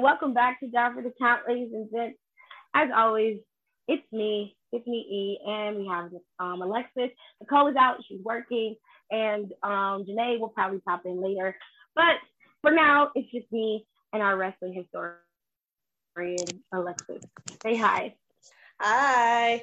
[0.00, 2.18] Welcome back to Down for the Count, ladies and gents.
[2.74, 3.38] As always,
[3.86, 7.10] it's me, it's me E, and we have um, Alexis.
[7.42, 8.74] Nicole is out, she's working,
[9.10, 11.54] and um, Janae will probably pop in later.
[11.94, 12.16] But
[12.62, 13.84] for now, it's just me
[14.14, 17.22] and our wrestling historian, Alexis.
[17.62, 18.14] Say hi.
[18.80, 19.62] Hi.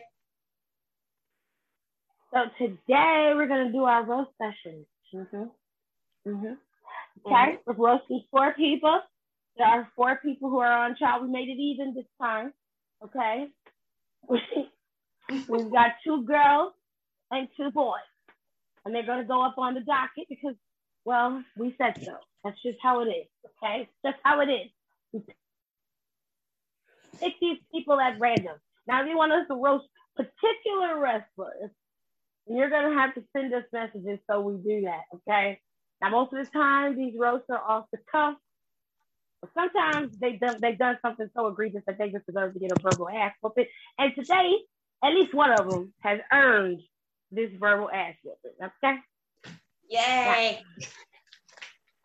[2.31, 4.85] So today we're gonna do our roast session.
[5.11, 6.29] Mm-hmm.
[6.29, 6.53] Mm-hmm.
[7.25, 7.55] Okay, mm-hmm.
[7.65, 8.99] we're roasting four people.
[9.57, 11.21] There are four people who are on trial.
[11.23, 12.53] We made it even this time.
[13.03, 13.47] Okay.
[15.49, 16.73] We've got two girls
[17.31, 17.95] and two boys.
[18.85, 20.55] And they're gonna go up on the docket because,
[21.05, 22.17] well, we said so.
[22.43, 23.27] That's just how it is.
[23.63, 23.89] Okay.
[24.03, 24.69] That's how it is.
[27.19, 28.57] pick these people at random.
[28.87, 29.85] Now, if you want us to roast
[30.15, 31.71] particular wrestlers,
[32.47, 35.59] you're gonna have to send us messages so we do that, okay?
[36.01, 38.35] Now, most of the time, these roasts are off the cuff,
[39.41, 42.71] but sometimes they've done they've done something so egregious that they just deserve to get
[42.71, 43.65] a verbal ass whooping.
[43.97, 44.57] And today,
[45.03, 46.81] at least one of them has earned
[47.31, 48.71] this verbal ass whooping.
[48.83, 48.97] Okay.
[49.89, 50.61] Yay!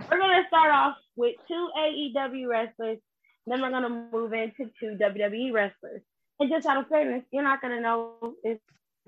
[0.00, 2.98] Now, we're gonna start off with two AEW wrestlers,
[3.46, 6.02] then we're gonna move into two WWE wrestlers.
[6.40, 8.58] And just out of fairness, you're not gonna know if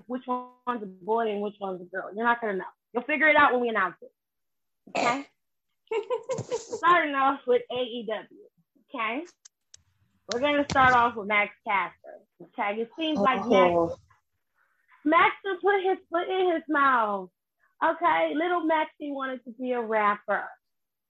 [0.05, 2.09] which one's a boy and which one's a girl.
[2.15, 2.65] You're not gonna know.
[2.93, 4.11] You'll figure it out when we announce it.
[4.97, 5.27] Okay.
[6.51, 8.25] Starting off with AEW.
[8.93, 9.23] Okay.
[10.31, 12.19] We're gonna start off with Max Caster.
[12.41, 12.81] Okay.
[12.81, 13.97] It seems like oh.
[15.05, 17.29] Max Max put his foot in his mouth.
[17.83, 18.33] Okay.
[18.35, 20.45] Little Maxie wanted to be a rapper.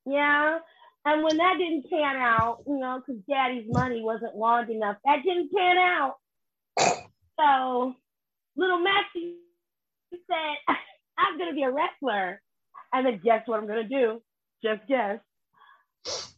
[0.06, 0.60] Yeah.
[1.06, 5.24] And when that didn't pan out, you know, because daddy's money wasn't long enough, that
[5.24, 6.16] didn't pan out.
[7.40, 7.94] So
[8.56, 9.36] little Maxie
[10.12, 10.58] said,
[11.18, 12.42] I'm going to be a wrestler.
[12.92, 14.22] And then guess what I'm going to do?
[14.64, 15.20] Just guess.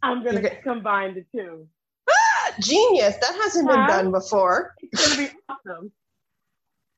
[0.02, 1.67] I'm going to combine the two.
[2.09, 3.16] Ah, genius.
[3.17, 4.75] That hasn't been done before.
[4.81, 5.92] It's going to be awesome.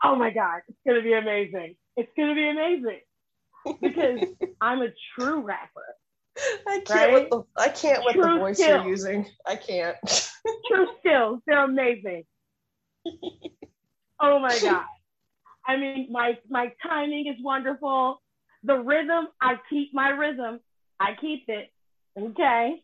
[0.03, 0.61] Oh my God.
[0.67, 1.75] It's going to be amazing.
[1.97, 3.01] It's going to be amazing
[3.81, 4.19] because
[4.61, 5.95] I'm a true rapper.
[6.67, 7.13] I can't right?
[7.13, 8.83] with the I can't with True the voice skills.
[8.83, 9.27] you're using.
[9.45, 9.97] I can't.
[10.67, 11.41] True skills.
[11.45, 12.23] They're amazing.
[14.19, 14.85] Oh my god.
[15.67, 18.21] I mean, my my timing is wonderful.
[18.63, 20.59] The rhythm, I keep my rhythm.
[21.01, 21.69] I keep it.
[22.17, 22.81] Okay.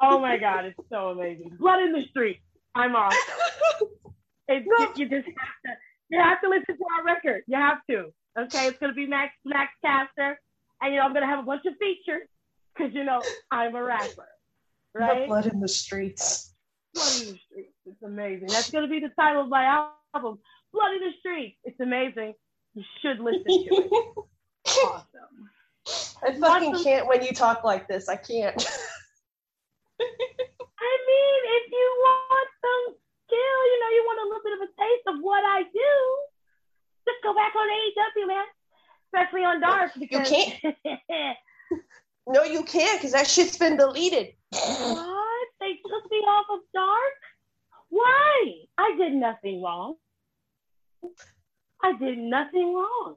[0.00, 1.56] Oh my God, it's so amazing.
[1.58, 2.38] Blood in the street.
[2.74, 3.18] I'm awesome.
[4.52, 5.72] It's, you just have to
[6.08, 7.42] you have to listen to our record.
[7.46, 8.12] You have to.
[8.36, 10.40] Okay, it's gonna be Max Max Caster,
[10.82, 12.26] and you know I'm gonna have a bunch of features
[12.74, 13.22] because you know
[13.52, 14.26] I'm a rapper.
[14.92, 15.20] Right?
[15.20, 16.52] The blood in the streets.
[16.94, 17.74] Blood in the streets.
[17.86, 18.48] It's amazing.
[18.48, 20.40] That's gonna be the title of my album.
[20.72, 21.56] Blood in the streets.
[21.62, 22.34] It's amazing.
[22.74, 24.14] You should listen to it.
[24.84, 25.50] awesome.
[26.22, 28.08] I fucking can't when you talk like this.
[28.08, 28.56] I can't.
[30.00, 32.94] I mean, if you want some
[33.26, 35.94] skill, you know, you want a little bit of a taste of what I do,
[37.06, 38.44] just go back on AEW, man.
[39.12, 39.92] Especially on Dark.
[39.98, 40.30] Because...
[40.30, 41.36] You can't.
[42.26, 44.34] no, you can't, because that shit's been deleted.
[44.50, 45.48] What?
[45.60, 47.18] They took me off of Dark?
[47.88, 48.54] Why?
[48.78, 49.96] I did nothing wrong.
[51.82, 53.16] I did nothing wrong.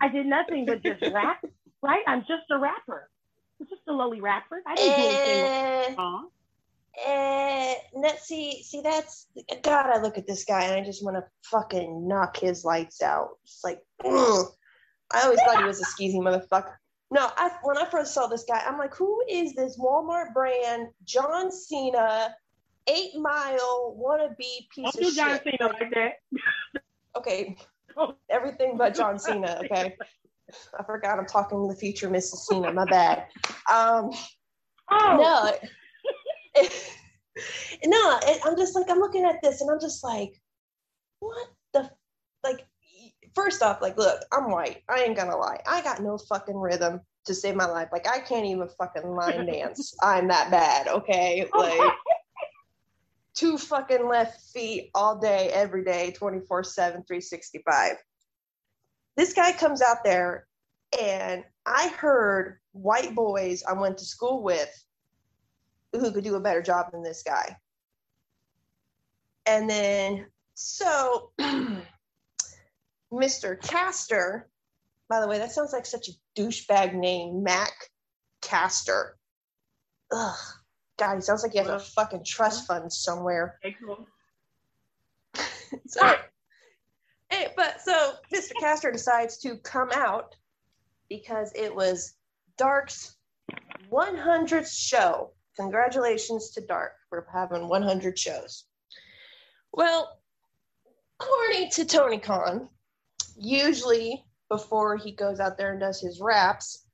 [0.00, 1.44] I did nothing but just rap,
[1.86, 2.02] right?
[2.06, 3.08] I'm just a rapper.
[3.60, 4.62] I'm just a lowly rapper.
[4.66, 6.28] I didn't do anything uh, wrong.
[7.06, 9.26] Uh, no, see, see, that's
[9.62, 9.90] God.
[9.90, 13.38] I look at this guy and I just want to fucking knock his lights out.
[13.44, 14.46] It's like, ugh.
[15.12, 16.74] I always thought he was a skeezy motherfucker.
[17.10, 20.88] No, I, when I first saw this guy, I'm like, who is this Walmart brand
[21.04, 22.34] John Cena,
[22.88, 26.12] eight mile wannabe piece Don't of do John Cena like that.
[27.16, 27.56] okay,
[28.28, 29.60] everything but John Cena.
[29.64, 29.96] Okay,
[30.78, 32.46] I forgot I'm talking to the future Mrs.
[32.48, 32.72] Cena.
[32.72, 33.26] My bad.
[33.70, 34.10] Um,
[34.90, 35.52] oh no,
[36.54, 36.92] it,
[37.86, 40.40] no, it, I'm just like I'm looking at this and I'm just like,
[41.20, 41.90] what the
[42.44, 42.66] like?
[43.34, 44.82] First off, like, look, I'm white.
[44.88, 45.60] I ain't gonna lie.
[45.66, 47.88] I got no fucking rhythm to save my life.
[47.92, 49.94] Like, I can't even fucking line dance.
[50.02, 50.88] I'm that bad.
[50.88, 51.92] Okay, like
[53.34, 57.96] two fucking left feet all day, every day, 24 7, 365.
[59.16, 60.46] This guy comes out there,
[61.00, 64.70] and I heard white boys I went to school with
[65.92, 67.56] who could do a better job than this guy.
[69.46, 71.30] And then, so
[73.12, 73.60] Mr.
[73.62, 74.48] Caster,
[75.08, 77.72] by the way, that sounds like such a douchebag name, Mac
[78.42, 79.16] Caster.
[80.12, 80.36] Ugh.
[80.98, 83.58] God, he sounds like he has a fucking trust fund somewhere.
[83.64, 84.06] Okay, cool.
[85.86, 86.16] so,
[87.56, 88.52] but so Mr.
[88.60, 90.34] Caster decides to come out
[91.08, 92.14] because it was
[92.56, 93.16] Dark's
[93.90, 95.32] 100th show.
[95.56, 96.92] Congratulations to Dark.
[97.08, 98.64] for having 100 shows.
[99.72, 100.20] Well,
[101.20, 102.68] according to Tony Khan,
[103.36, 106.86] usually before he goes out there and does his raps,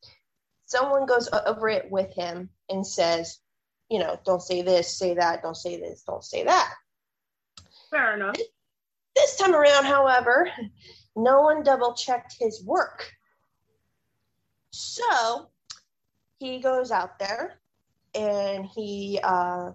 [0.67, 3.38] someone goes over it with him and says,
[3.88, 6.73] you know, don't say this, say that, don't say this, don't say that.
[7.91, 8.37] Fair enough.
[9.14, 10.50] This time around, however,
[11.17, 13.12] no one double checked his work.
[14.70, 15.50] So
[16.38, 17.61] he goes out there
[18.14, 19.73] and he uh,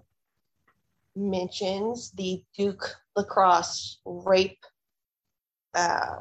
[1.14, 4.64] mentions the Duke lacrosse rape.
[5.74, 6.18] Uh,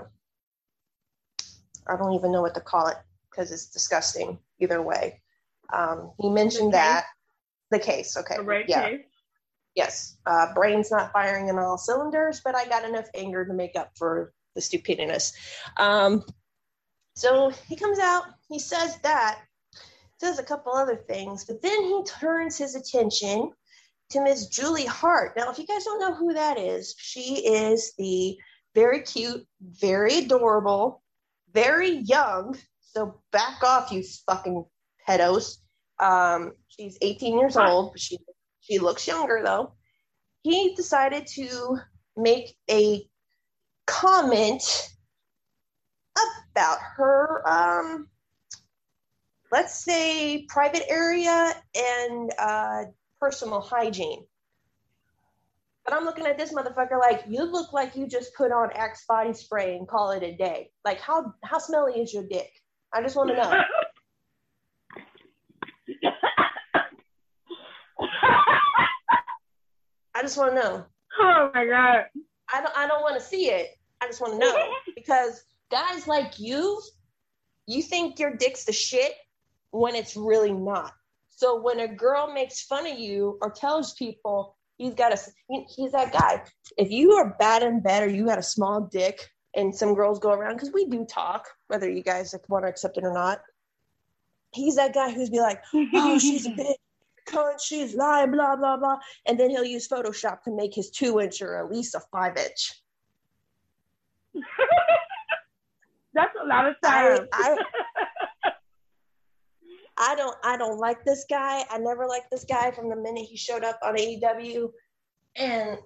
[1.88, 2.98] I don't even know what to call it
[3.30, 5.22] because it's disgusting either way.
[5.74, 7.06] Um, he mentioned that
[7.72, 8.18] the case.
[8.18, 8.38] Okay.
[8.38, 8.90] The rape yeah.
[8.90, 9.06] case.
[9.78, 10.18] Yes.
[10.26, 13.92] Uh, brain's not firing in all cylinders, but I got enough anger to make up
[13.96, 15.34] for the stupidness.
[15.78, 16.24] Um,
[17.16, 19.40] so he comes out, he says that,
[20.20, 23.52] says a couple other things, but then he turns his attention
[24.10, 25.38] to Miss Julie Hart.
[25.38, 28.36] Now, if you guys don't know who that is, she is the
[28.74, 31.04] very cute, very adorable,
[31.54, 32.58] very young.
[32.82, 34.66] So back off, you fucking
[35.08, 35.58] pedos.
[36.00, 38.18] Um, she's 18 years old, but she
[38.68, 39.74] she looks younger though.
[40.44, 41.78] He decided to
[42.16, 43.08] make a
[43.86, 44.90] comment
[46.52, 48.08] about her um
[49.52, 52.84] let's say private area and uh
[53.22, 54.26] personal hygiene.
[55.86, 59.06] But I'm looking at this motherfucker like you look like you just put on Axe
[59.08, 60.72] body spray and call it a day.
[60.84, 62.52] Like how how smelly is your dick?
[62.94, 63.64] I just want to know.
[70.18, 70.86] I just want to know.
[71.20, 72.06] Oh my god.
[72.52, 73.70] I don't I don't want to see it.
[74.02, 76.82] I just want to know because guys like you,
[77.68, 79.14] you think your dick's the shit
[79.72, 80.92] when it's really not.
[81.30, 85.20] So when a girl makes fun of you or tells people he's got a
[85.76, 86.44] he's that guy.
[86.78, 89.20] If you are bad in bed or you got a small dick
[89.56, 92.98] and some girls go around because we do talk, whether you guys want to accept
[92.98, 93.42] it or not.
[94.52, 95.62] He's that guy who's be like,
[95.94, 96.74] oh, she's a bitch,
[97.28, 101.20] cunt, she's lying, blah blah blah, and then he'll use Photoshop to make his two
[101.20, 102.74] inch or at least a five inch.
[106.14, 107.28] That's a lot of time.
[107.32, 107.58] I,
[108.44, 108.52] I,
[109.98, 111.64] I don't I don't like this guy.
[111.70, 114.70] I never liked this guy from the minute he showed up on AEW.
[115.36, 115.78] And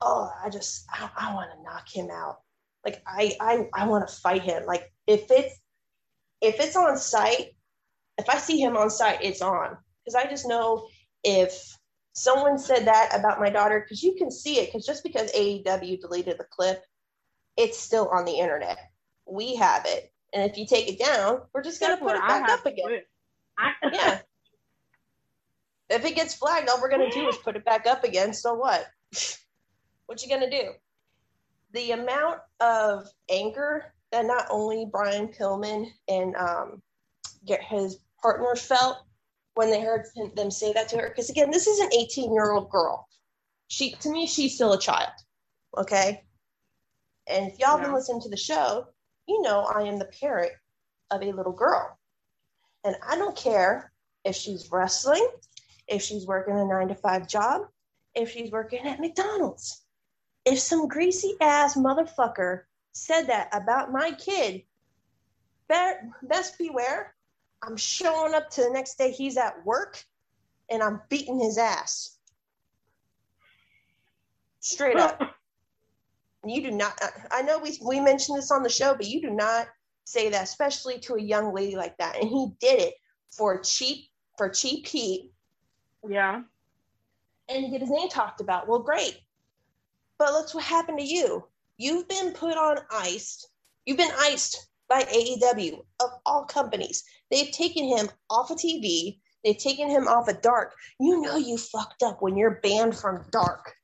[0.00, 2.38] oh, I just I, I want to knock him out.
[2.84, 4.64] Like I I I want to fight him.
[4.66, 5.58] Like if it's
[6.40, 7.56] if it's on site,
[8.18, 9.76] if I see him on site, it's on.
[10.04, 10.88] Because I just know
[11.22, 11.76] if
[12.12, 16.00] someone said that about my daughter, because you can see it, because just because AEW
[16.00, 16.82] deleted the clip,
[17.56, 18.78] it's still on the internet.
[19.26, 20.12] We have it.
[20.32, 23.00] And if you take it down, we're just gonna put it back up again.
[23.58, 24.20] I- yeah.
[25.90, 28.32] If it gets flagged, all we're gonna do is put it back up again.
[28.32, 28.86] So what?
[30.06, 30.72] what you gonna do?
[31.72, 36.82] The amount of anger that not only Brian Pillman and um,
[37.46, 38.98] his partner felt
[39.54, 42.52] when they heard them say that to her, because again, this is an 18 year
[42.52, 43.08] old girl.
[43.68, 45.12] She to me, she's still a child.
[45.76, 46.24] Okay.
[47.26, 47.84] And if y'all yeah.
[47.84, 48.86] been listening to the show,
[49.26, 50.52] you know I am the parent
[51.10, 51.98] of a little girl.
[52.84, 53.92] And I don't care
[54.24, 55.26] if she's wrestling,
[55.88, 57.62] if she's working a nine to five job,
[58.14, 59.82] if she's working at McDonald's.
[60.44, 62.62] If some greasy ass motherfucker
[62.92, 64.62] said that about my kid,
[65.68, 67.14] best beware.
[67.66, 70.02] I'm showing up to the next day he's at work
[70.70, 72.16] and I'm beating his ass.
[74.60, 75.20] Straight up.
[76.46, 79.30] you do not i know we, we mentioned this on the show but you do
[79.30, 79.66] not
[80.04, 82.16] say that especially to a young lady like that.
[82.20, 82.94] And he did it
[83.30, 84.06] for cheap
[84.36, 85.32] for cheap heat.
[86.08, 86.42] Yeah.
[87.48, 88.68] And get his name talked about.
[88.68, 89.18] Well great.
[90.18, 91.44] But look what happened to you.
[91.76, 93.46] You've been put on ice.
[93.84, 99.58] You've been iced by aew of all companies they've taken him off of tv they've
[99.58, 103.74] taken him off of dark you know you fucked up when you're banned from dark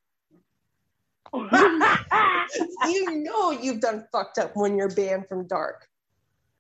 [1.35, 5.87] you know you've done fucked up when you're banned from dark.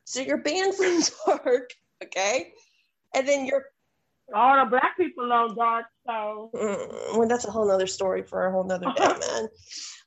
[0.05, 1.71] So you're banned from dark,
[2.03, 2.53] okay?
[3.15, 3.65] And then you're
[4.33, 8.47] all the black people on dark, so mm, well, that's a whole nother story for
[8.47, 9.49] a whole nother day, man.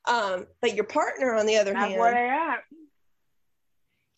[0.05, 2.59] Um, but your partner, on the other that's hand, where they at.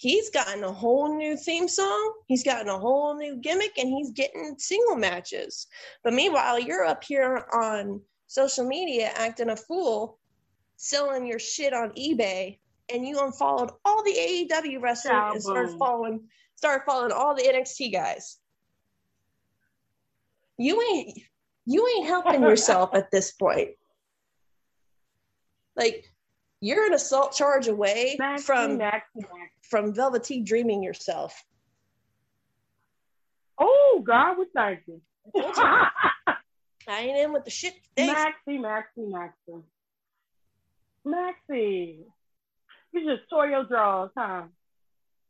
[0.05, 2.13] He's gotten a whole new theme song.
[2.27, 5.65] He's gotten a whole new gimmick, and he's getting single matches.
[6.03, 10.19] But meanwhile, you're up here on social media acting a fool
[10.75, 12.59] selling your shit on eBay
[12.93, 16.21] and you unfollowed all the AEW wrestlers yeah, and started following
[16.55, 18.38] started following all the NXT guys.
[20.59, 21.17] You ain't
[21.65, 23.69] you ain't helping yourself at this point.
[25.75, 26.05] Like
[26.62, 29.25] you're an assault charge away Maxie, from Maxie,
[29.69, 31.43] from Velveteen dreaming yourself.
[33.60, 35.01] Oh God, what's Maxie?
[36.88, 37.74] I ain't in with the shit.
[37.98, 39.63] Maxie, Maxie, Maxie.
[41.03, 42.05] Maxie.
[42.91, 44.43] You just tore your drawers, huh?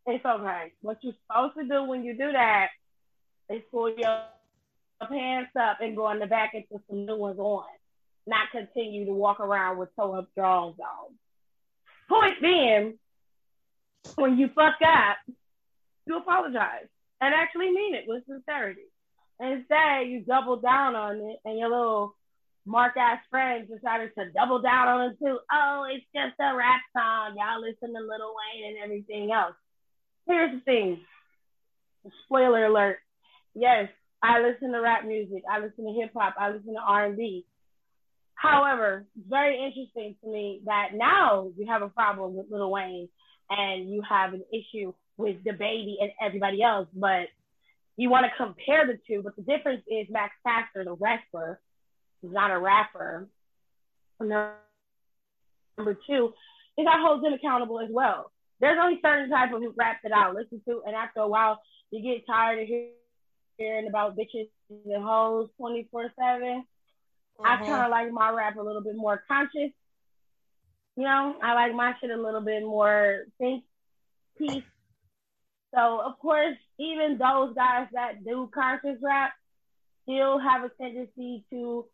[0.06, 0.74] It's okay.
[0.82, 2.68] What you're supposed to do when you do that
[3.50, 4.24] is pull your
[5.10, 7.66] pants up and go in the back and put some new ones on.
[8.28, 11.14] Not continue to walk around with toe up drawers on.
[12.10, 13.00] Point being,
[14.16, 15.18] when you fuck up,
[16.06, 16.88] you apologize
[17.22, 18.86] and actually mean it with sincerity.
[19.40, 22.16] Instead, you double down on it, and your little
[22.66, 25.40] mark ass friends decided to double down on it too.
[25.52, 27.36] Oh, it's just a rap song.
[27.38, 29.56] Y'all listen to Lil Wayne and everything else.
[30.28, 31.02] Here's the thing.
[32.26, 33.00] Spoiler alert.
[33.54, 33.90] Yes,
[34.22, 35.44] I listen to rap music.
[35.50, 36.36] I listen to hip hop.
[36.40, 37.46] I listen to R&B.
[38.36, 43.10] However, it's very interesting to me that now you have a problem with Lil Wayne
[43.50, 47.28] and you have an issue with the baby and everybody else, but
[47.98, 49.22] you want to compare the two.
[49.24, 51.60] But the difference is Max Caster, the wrestler,
[52.24, 53.28] is not a rapper.
[54.20, 54.56] Number
[56.08, 56.34] two
[56.78, 58.32] is I hold them accountable as well.
[58.60, 61.62] There's only certain type of rap that I'll listen to, and after a while,
[61.92, 62.68] you get tired of
[63.58, 66.64] hearing about bitches and hoes 24 7.
[67.44, 67.66] I mm-hmm.
[67.66, 69.72] kind of like my rap a little bit more conscious.
[70.96, 73.64] You know, I like my shit a little bit more think
[74.38, 74.64] piece.
[75.74, 79.34] So of course, even those guys that do conscious rap
[80.04, 81.86] still have a tendency to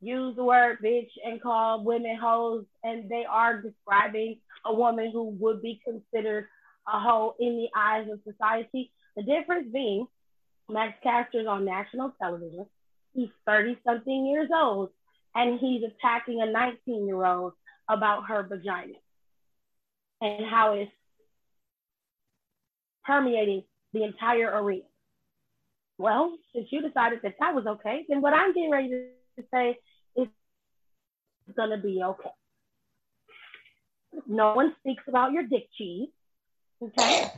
[0.00, 5.30] use the word bitch and call women hoes, and they are describing a woman who
[5.40, 6.46] would be considered
[6.88, 8.90] a hoe in the eyes of society.
[9.16, 10.06] The difference being,
[10.68, 12.66] Max Caster's on national television.
[13.14, 14.90] He's 30 something years old,
[15.34, 17.52] and he's attacking a 19 year old
[17.88, 18.94] about her vagina
[20.20, 20.90] and how it's
[23.04, 23.62] permeating
[23.92, 24.84] the entire arena.
[25.98, 29.78] Well, since you decided that that was okay, then what I'm getting ready to say
[30.16, 30.28] is
[31.56, 32.30] going to be okay.
[34.26, 36.08] No one speaks about your dick cheese.
[36.82, 37.28] Okay.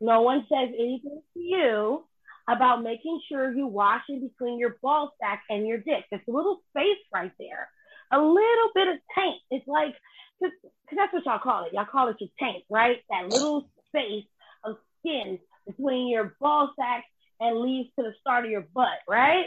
[0.00, 2.04] No one says anything to you
[2.48, 6.04] about making sure you wash in between your ball sack and your dick.
[6.10, 7.68] There's a little space right there.
[8.12, 9.40] A little bit of taint.
[9.50, 9.94] It's like,
[10.42, 10.52] cause,
[10.88, 11.72] cause that's what y'all call it.
[11.72, 12.98] Y'all call it your taint, right?
[13.10, 14.24] That little space
[14.64, 17.04] of skin between your ball sack
[17.40, 19.46] and leads to the start of your butt, right?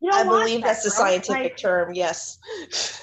[0.00, 1.94] You I believe that, that's the scientific like, term.
[1.94, 2.38] Yes.
[2.68, 3.00] it's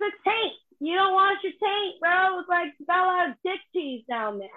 [0.00, 0.52] a taint.
[0.80, 2.40] You don't wash your taint, bro.
[2.40, 4.48] It's like got a lot of dick cheese down there.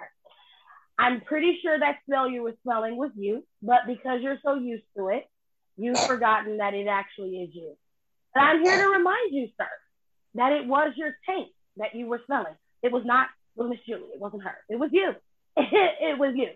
[0.98, 4.84] I'm pretty sure that smell you were smelling was you, but because you're so used
[4.96, 5.24] to it,
[5.76, 7.76] you've forgotten that it actually is you.
[8.34, 9.68] And I'm here to remind you, sir,
[10.34, 12.54] that it was your taint that you were smelling.
[12.82, 14.12] It was not Miss Julie.
[14.14, 14.56] It wasn't her.
[14.68, 15.12] It was you.
[15.56, 16.48] it was you.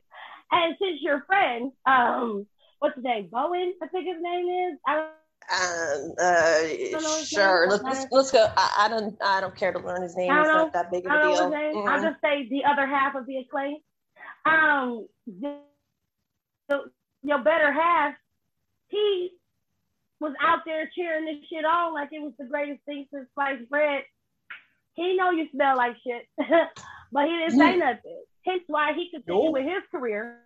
[0.50, 2.46] And since your friend, um,
[2.78, 3.28] what's his name?
[3.30, 4.78] Bowen, I think his name is.
[4.86, 5.08] I
[5.48, 7.68] um, uh, sure.
[7.68, 8.48] Let's, let's, let's go.
[8.56, 10.32] I, I, don't I don't care to learn his name.
[10.32, 11.50] It's not that big of a deal.
[11.50, 11.88] Mm-hmm.
[11.88, 13.76] I'll just say the other half of the acclaim.
[14.44, 15.58] Um, the,
[16.68, 16.80] the,
[17.22, 18.14] your better half,
[18.88, 19.30] he
[20.20, 23.68] was out there cheering this shit on like it was the greatest thing since sliced
[23.68, 24.02] bread.
[24.94, 26.26] He know you smell like shit,
[27.12, 28.22] but he didn't say nothing.
[28.44, 29.52] Hence why he continued nope.
[29.52, 30.38] with his career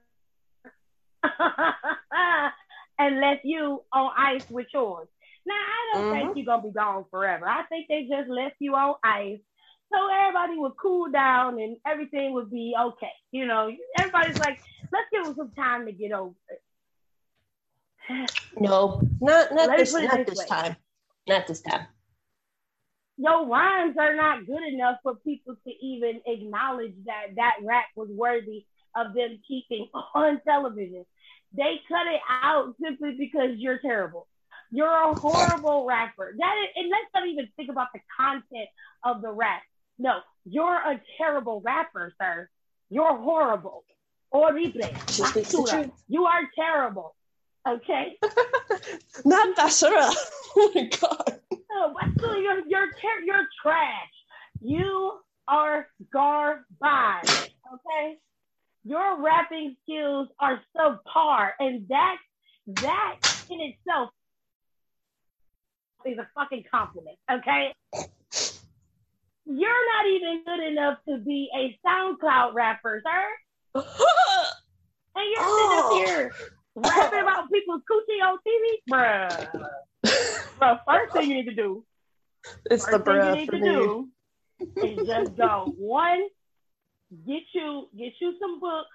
[2.99, 5.09] and left you on ice with yours.
[5.47, 6.27] Now I don't mm-hmm.
[6.27, 7.47] think you're gonna be gone forever.
[7.47, 9.41] I think they just left you on ice
[9.93, 13.13] so everybody would cool down and everything would be okay.
[13.33, 14.61] You know, everybody's like,
[14.93, 16.63] let's give them some time to get over it.
[18.59, 20.77] No, not not this, not this, this time.
[21.29, 21.87] Not this time.
[23.17, 28.09] Your rhymes are not good enough for people to even acknowledge that that rap was
[28.11, 28.65] worthy
[28.97, 31.05] of them keeping on television.
[31.53, 34.27] They cut it out simply because you're terrible.
[34.71, 36.35] You're a horrible rapper.
[36.39, 38.69] That is, and let's not even think about the content
[39.05, 39.63] of the rap.
[39.99, 42.49] No, you're a terrible rapper, sir.
[42.89, 43.85] You're horrible.
[44.33, 44.81] Horrible.
[46.09, 47.17] You are terrible.
[47.69, 48.17] Okay.
[49.25, 50.13] Not Bashara.
[50.57, 51.41] Oh my god.
[51.53, 52.89] Oh, no, basura, you're you're
[53.25, 54.11] you're trash.
[54.61, 55.13] You
[55.47, 57.55] are garbage.
[57.73, 58.19] Okay.
[58.83, 62.17] Your rapping skills are subpar, and that
[62.83, 64.11] that in itself
[66.05, 67.17] is a fucking compliment.
[67.31, 67.73] Okay.
[69.47, 73.83] You're not even good enough to be a SoundCloud rapper, sir.
[75.15, 76.03] and you're sitting up oh.
[76.05, 76.33] here
[76.77, 79.69] rapping about people's coochie on TV, bruh.
[80.59, 81.85] bruh, first thing you need to do.
[82.71, 83.69] It's the bruh thing you need to me.
[83.69, 84.09] do
[84.83, 86.23] is just go one,
[87.27, 88.89] get you get you some books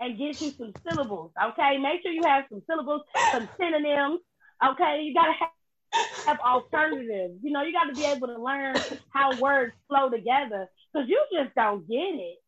[0.00, 1.32] and get you some syllables.
[1.50, 4.20] Okay, make sure you have some syllables, some synonyms.
[4.64, 5.48] Okay, you gotta have
[6.26, 7.38] have alternatives.
[7.42, 8.76] You know, you got to be able to learn
[9.10, 12.38] how words flow together because you just don't get it.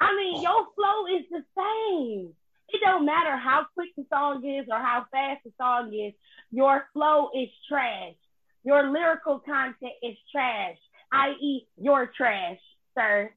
[0.00, 2.32] I mean, your flow is the same.
[2.72, 6.14] It don't matter how quick the song is or how fast the song is.
[6.50, 8.14] Your flow is trash.
[8.64, 10.76] Your lyrical content is trash,
[11.12, 12.58] i.e., your trash,
[12.94, 13.30] sir.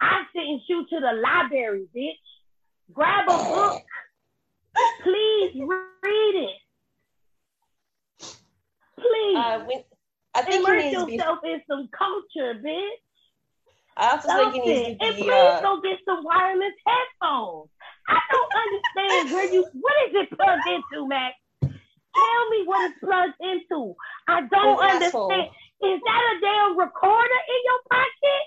[0.00, 2.92] I sent you to the library, bitch.
[2.92, 3.82] Grab a book.
[5.02, 6.60] Please read it.
[8.96, 9.36] Please.
[9.36, 9.84] Uh, when,
[10.34, 11.52] I think Immerse yourself be...
[11.52, 12.88] in some culture, bitch.
[13.96, 14.52] I also Something.
[14.52, 15.06] think he needs to be.
[15.06, 15.60] And please uh...
[15.60, 17.68] go get some wireless headphones.
[18.10, 19.66] I don't understand where you.
[19.72, 21.36] What is it plugged into, Max?
[21.62, 23.94] Tell me what it's plugged into.
[24.26, 25.04] I don't understand.
[25.04, 25.32] Asshole.
[25.82, 28.44] Is that a damn recorder in your pocket?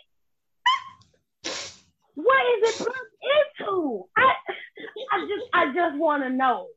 [2.16, 4.04] What is it plugged into?
[4.18, 4.34] I,
[5.14, 6.68] I just, I just want to know.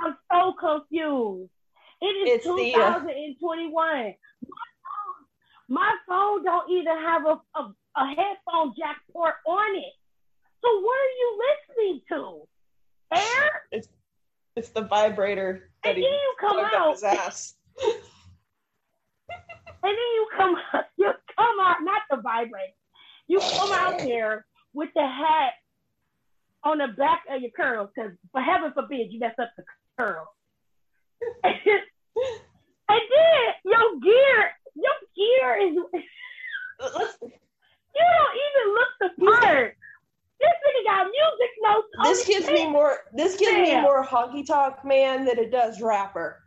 [0.00, 1.50] I'm so confused.
[2.00, 3.72] It is it's 2021.
[3.72, 4.12] The, uh...
[5.68, 9.94] My phone don't even have a, a, a headphone jack port on it.
[10.62, 11.38] So what are you
[11.78, 12.42] listening to?
[13.14, 13.50] Air?
[13.72, 13.88] It's
[14.56, 16.92] it's the vibrator that and he then you come out.
[16.92, 17.54] his ass.
[17.82, 17.92] and
[19.82, 20.56] then you come
[20.96, 22.72] you come out, not the vibrator.
[23.28, 25.52] You come out here with the hat
[26.64, 29.64] on the back of your curls, because for heaven forbid you mess up the
[29.98, 30.26] curl.
[32.92, 34.38] And then your gear,
[34.76, 35.74] your gear is.
[37.96, 39.76] you don't even look the part.
[40.40, 41.88] This nigga got music notes.
[42.12, 42.98] This gives me more.
[43.14, 46.42] This gives me more honky tonk man than it does rapper.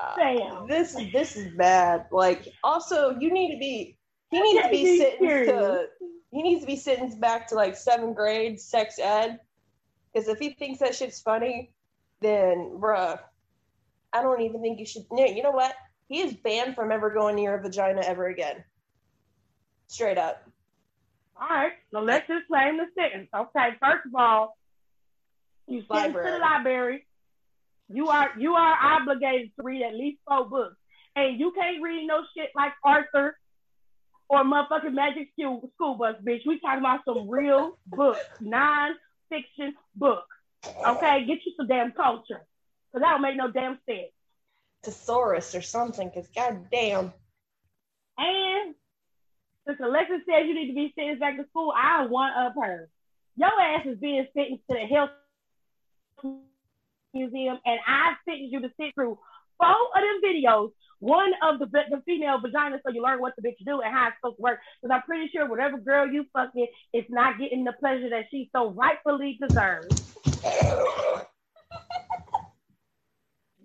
[0.00, 2.06] Uh, this this is bad.
[2.10, 3.96] Like, also, you need to be.
[4.30, 5.86] He needs to be sentenced to.
[6.32, 9.38] He needs to be sentenced back to like seventh grade sex ed.
[10.12, 11.72] Because if he thinks that shit's funny,
[12.20, 13.18] then bruh,
[14.12, 15.04] I don't even think you should.
[15.10, 15.74] You know what?
[16.08, 18.64] He is banned from ever going near a vagina ever again.
[19.86, 20.42] Straight up.
[21.40, 23.28] All right, so let's just claim the sentence.
[23.34, 24.56] Okay, first of all,
[25.66, 27.06] you sent to the library.
[27.88, 30.76] You are you are obligated to read at least four books,
[31.16, 33.36] and you can't read no shit like Arthur
[34.32, 36.40] or motherfucking Magic School, school Bus, bitch.
[36.46, 40.26] We talking about some real books, non-fiction books.
[40.86, 42.40] Okay, get you some damn culture.
[42.92, 44.10] Because that don't make no damn sense.
[44.84, 47.12] Thesaurus or something, because goddamn.
[48.16, 48.74] And
[49.66, 52.88] since Alexa says you need to be sentenced back to school, I want up her.
[53.36, 55.10] Your ass is being sentenced to the health
[57.14, 59.18] museum, and I sentenced you to sit through
[59.58, 60.72] four of them videos.
[60.98, 64.08] One of the the female vagina, so you learn what the bitch do and how
[64.08, 64.60] it's supposed to work.
[64.80, 68.48] Because I'm pretty sure whatever girl you fucking is not getting the pleasure that she
[68.54, 70.14] so rightfully deserves.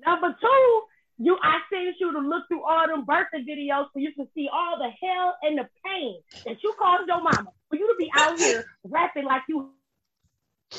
[0.06, 0.82] Number two,
[1.20, 4.50] you I sent you to look through all them birthday videos so you can see
[4.52, 8.10] all the hell and the pain that you caused your mama for you to be
[8.16, 9.72] out here rapping like you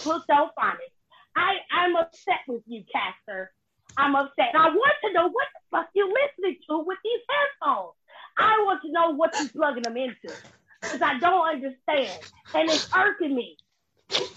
[0.05, 0.95] hooked on phonics.
[1.37, 3.53] I, I'm upset with you, Caster.
[3.97, 4.55] I'm upset.
[4.55, 7.95] And I want to know what the fuck you listening to with these headphones.
[8.39, 10.35] I want to know what you're plugging them into.
[10.81, 12.23] Because I don't understand.
[12.55, 13.57] And it's irking me.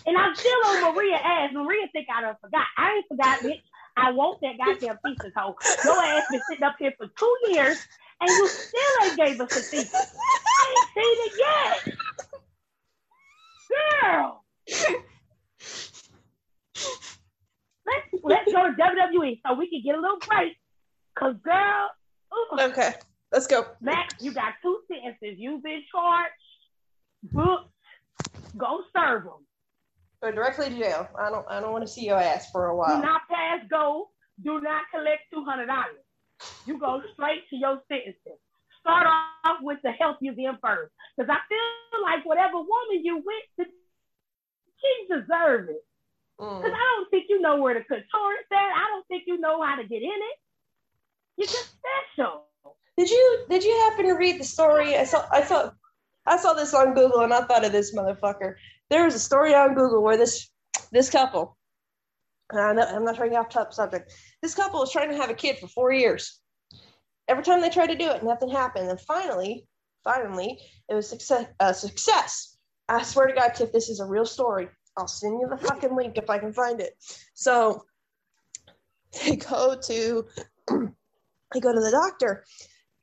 [0.05, 1.51] And I'm still on Maria ass.
[1.53, 2.65] Maria think I done forgot.
[2.77, 3.61] I ain't forgot, bitch.
[3.97, 5.55] I want that goddamn thesis hoe.
[5.83, 7.85] Your ass been sitting up here for two years
[8.19, 9.93] and you still ain't gave us a thesis.
[9.95, 11.95] I ain't seen it yet.
[14.01, 14.43] Girl.
[17.85, 20.57] Let's let's go to WWE so we can get a little break.
[21.17, 21.89] Cause girl.
[22.33, 22.61] Ooh.
[22.61, 22.93] Okay.
[23.31, 23.65] Let's go.
[23.79, 25.37] Max, you got two sentences.
[25.37, 26.33] You've been charged,
[27.23, 27.71] booked,
[28.57, 29.45] go serve them.
[30.21, 31.07] Go directly to jail.
[31.17, 32.95] I don't I don't want to see your ass for a while.
[32.95, 34.09] Do not pass go.
[34.43, 36.05] Do not collect two hundred dollars.
[36.65, 38.37] You go straight to your sentencing.
[38.79, 40.91] Start off with the health museum first.
[41.17, 45.83] Because I feel like whatever woman you went to, she deserves it.
[46.37, 46.73] Because mm.
[46.73, 48.57] I don't think you know where the clitoris at.
[48.57, 50.37] I don't think you know how to get in it.
[51.37, 52.45] You're just special.
[52.97, 54.97] Did you did you happen to read the story?
[54.97, 55.71] I saw I saw
[56.27, 58.55] I saw this on Google and I thought of this motherfucker
[58.91, 60.51] there was a story on Google where this
[60.91, 61.57] this couple,
[62.51, 64.13] I'm not, I'm not trying to off top subject.
[64.41, 66.41] This couple was trying to have a kid for four years.
[67.29, 68.89] Every time they tried to do it, nothing happened.
[68.89, 69.65] And finally,
[70.03, 71.45] finally, it was success.
[71.61, 72.57] Uh, success.
[72.89, 74.67] I swear to God, Tiff, this is a real story.
[74.97, 76.97] I'll send you the fucking link if I can find it.
[77.33, 77.85] So
[79.23, 80.25] they go to
[80.67, 82.43] they go to the doctor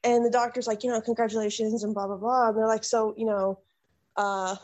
[0.05, 2.49] and the doctor's like, you know, congratulations and blah blah blah.
[2.49, 3.61] And they're like, so, you know,
[4.17, 4.57] uh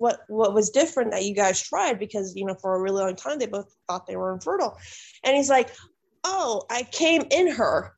[0.00, 3.14] what what was different that you guys tried because you know for a really long
[3.14, 4.78] time they both thought they were infertile
[5.24, 5.70] and he's like
[6.24, 7.92] oh i came in her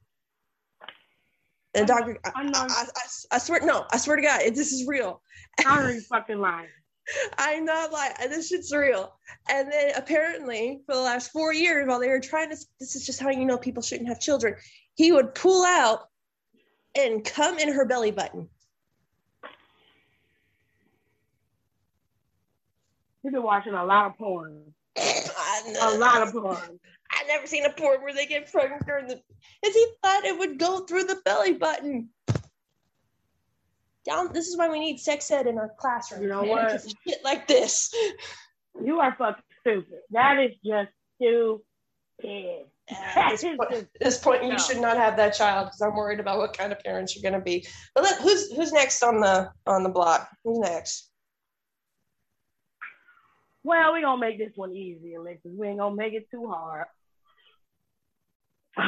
[1.74, 2.86] and the doctor I, I, I,
[3.30, 5.22] I, swear no i swear to god this is real
[5.66, 6.68] i'm fucking lying
[7.38, 8.12] I'm not lying.
[8.28, 9.12] This shit's real.
[9.50, 13.04] And then apparently, for the last four years, while they were trying to, this is
[13.04, 14.54] just how you know people shouldn't have children.
[14.94, 16.02] He would pull out
[16.96, 18.48] and come in her belly button.
[23.22, 24.74] You've been watching a lot of porn.
[24.96, 26.80] a lot of porn.
[27.10, 29.20] I never seen a porn where they get pregnant during the.
[29.64, 32.08] Is he thought it would go through the belly button
[34.04, 34.32] down.
[34.32, 36.22] This is why we need sex ed in our classroom.
[36.22, 36.82] You know what?
[37.06, 37.94] Shit like this.
[38.82, 39.98] You are fucking stupid.
[40.10, 42.66] That is just stupid.
[42.90, 46.38] At this, point, this point, you should not have that child because I'm worried about
[46.38, 47.66] what kind of parents you're going to be.
[47.94, 50.28] But let, who's who's next on the on the block?
[50.44, 51.11] Who's next?
[53.64, 55.52] Well, we're gonna make this one easy, Alexis.
[55.56, 56.86] We ain't gonna make it too hard.
[58.78, 58.84] we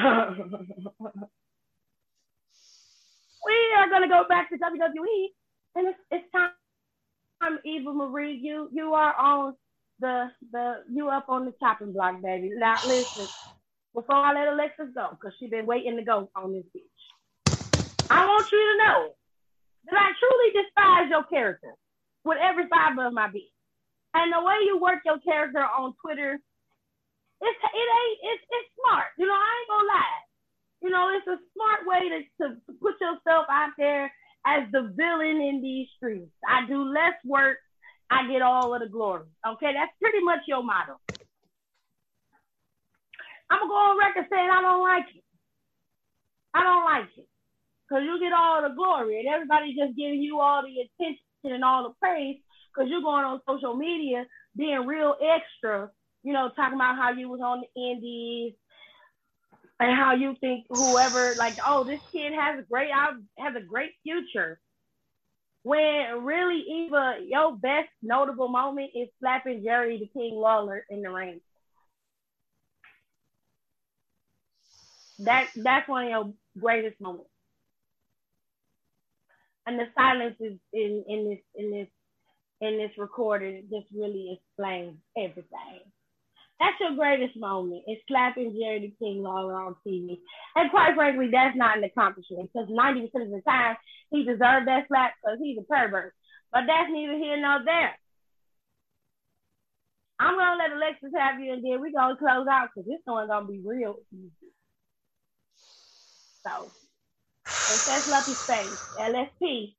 [3.77, 5.27] are gonna go back to WWE,
[5.77, 6.51] and it's, it's time.
[7.65, 9.55] Eva Marie, you you are on
[10.01, 12.51] the the you up on the chopping block, baby.
[12.57, 13.27] Now listen,
[13.95, 16.83] before I let Alexis go, because she's been waiting to go on this beach.
[18.11, 19.15] I want you to know
[19.87, 21.75] that I truly despise your character
[22.25, 23.54] with every fiber of my being.
[24.15, 29.11] And the way you work your character on Twitter, it's it ain't it's it's smart.
[29.19, 30.21] You know, I ain't gonna lie.
[30.83, 32.45] You know, it's a smart way to, to
[32.79, 34.13] put yourself out there
[34.47, 36.31] as the villain in these streets.
[36.47, 37.59] I do less work,
[38.11, 39.27] I get all of the glory.
[39.47, 41.01] Okay, that's pretty much your motto.
[43.51, 45.25] I'm gonna go on record saying I don't like it.
[46.55, 47.29] I don't like it.
[47.91, 51.65] Cause you get all the glory and everybody just giving you all the attention and
[51.65, 52.39] all the praise
[52.75, 55.91] because you're going on social media being real extra,
[56.23, 58.55] you know, talking about how you was on the indies
[59.81, 63.91] and how you think whoever like oh this kid has a great has a great
[64.03, 64.61] future
[65.63, 71.11] when really Eva your best notable moment is slapping Jerry the King Lawler in the
[71.11, 71.41] ring.
[75.21, 77.31] That that's one of your greatest moments.
[79.67, 81.89] And the silence is in, in this in this
[82.61, 85.81] in this recording just really explains everything.
[86.61, 87.83] That's your greatest moment.
[87.87, 90.19] It's slapping Jerry the King Lawler on TV.
[90.55, 93.77] And quite frankly, that's not an accomplishment because 90% of the time
[94.11, 96.15] he deserved that slap because he's a pervert.
[96.53, 97.99] But that's neither here nor there.
[100.21, 103.29] I'm gonna let Alexis have you and then we're gonna close out because this one's
[103.29, 104.53] gonna be real easy.
[106.47, 106.71] So
[107.45, 109.75] Princess Lumpy Space, LSP.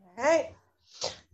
[0.00, 0.54] All right.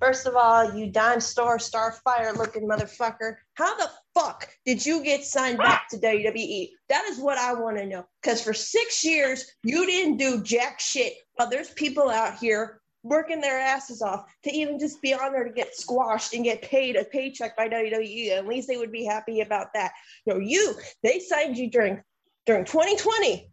[0.00, 3.36] First of all, you dime store starfire looking motherfucker.
[3.54, 6.70] How the fuck did you get signed back to WWE?
[6.88, 8.06] That is what I want to know.
[8.22, 11.12] Because for six years, you didn't do jack shit.
[11.36, 15.44] But there's people out here working their asses off to even just be on there
[15.44, 18.30] to get squashed and get paid a paycheck by WWE.
[18.30, 19.92] At least they would be happy about that.
[20.26, 22.02] Know, you they signed you during
[22.46, 23.50] during 2020.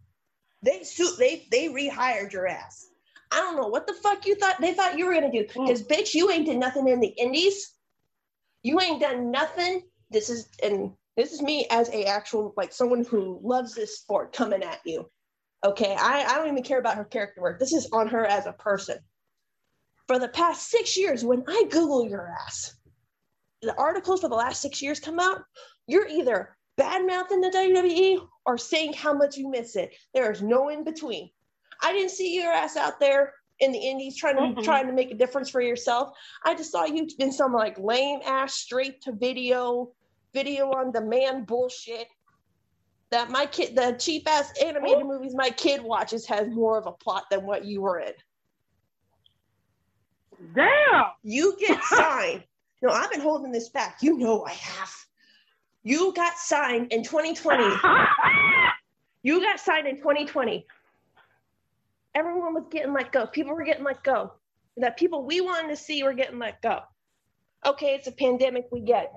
[0.62, 0.82] They
[1.18, 2.87] they they rehired your ass.
[3.30, 5.42] I don't know what the fuck you thought they thought you were gonna do.
[5.42, 5.88] Because mm.
[5.88, 7.72] bitch, you ain't did nothing in the indies.
[8.62, 9.82] You ain't done nothing.
[10.10, 14.32] This is and this is me as a actual like someone who loves this sport
[14.32, 15.10] coming at you.
[15.64, 17.58] Okay, I, I don't even care about her character work.
[17.58, 18.98] This is on her as a person.
[20.06, 22.76] For the past six years, when I Google your ass,
[23.60, 25.42] the articles for the last six years come out,
[25.86, 29.94] you're either bad mouthing the WWE or saying how much you miss it.
[30.14, 31.30] There is no in between.
[31.80, 34.62] I didn't see your ass out there in the indies trying to mm-hmm.
[34.62, 36.16] trying to make a difference for yourself.
[36.44, 39.92] I just saw you in some like lame ass straight to video,
[40.32, 42.08] video on demand bullshit.
[43.10, 46.92] That my kid, the cheap ass animated movies my kid watches has more of a
[46.92, 48.12] plot than what you were in.
[50.54, 51.04] Damn.
[51.22, 52.44] You get signed.
[52.82, 53.98] no, I've been holding this back.
[54.02, 54.92] You know I have.
[55.84, 57.64] You got signed in 2020.
[59.22, 60.66] you got signed in 2020
[62.14, 63.26] everyone was getting let go.
[63.26, 64.32] People were getting let go.
[64.76, 66.80] That people we wanted to see were getting let go.
[67.66, 69.10] Okay, it's a pandemic, we get it.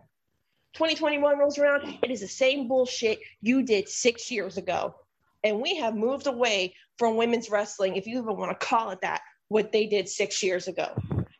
[0.73, 4.95] 2021 rolls around, it is the same bullshit you did six years ago.
[5.43, 9.01] And we have moved away from women's wrestling, if you even want to call it
[9.01, 10.95] that, what they did six years ago.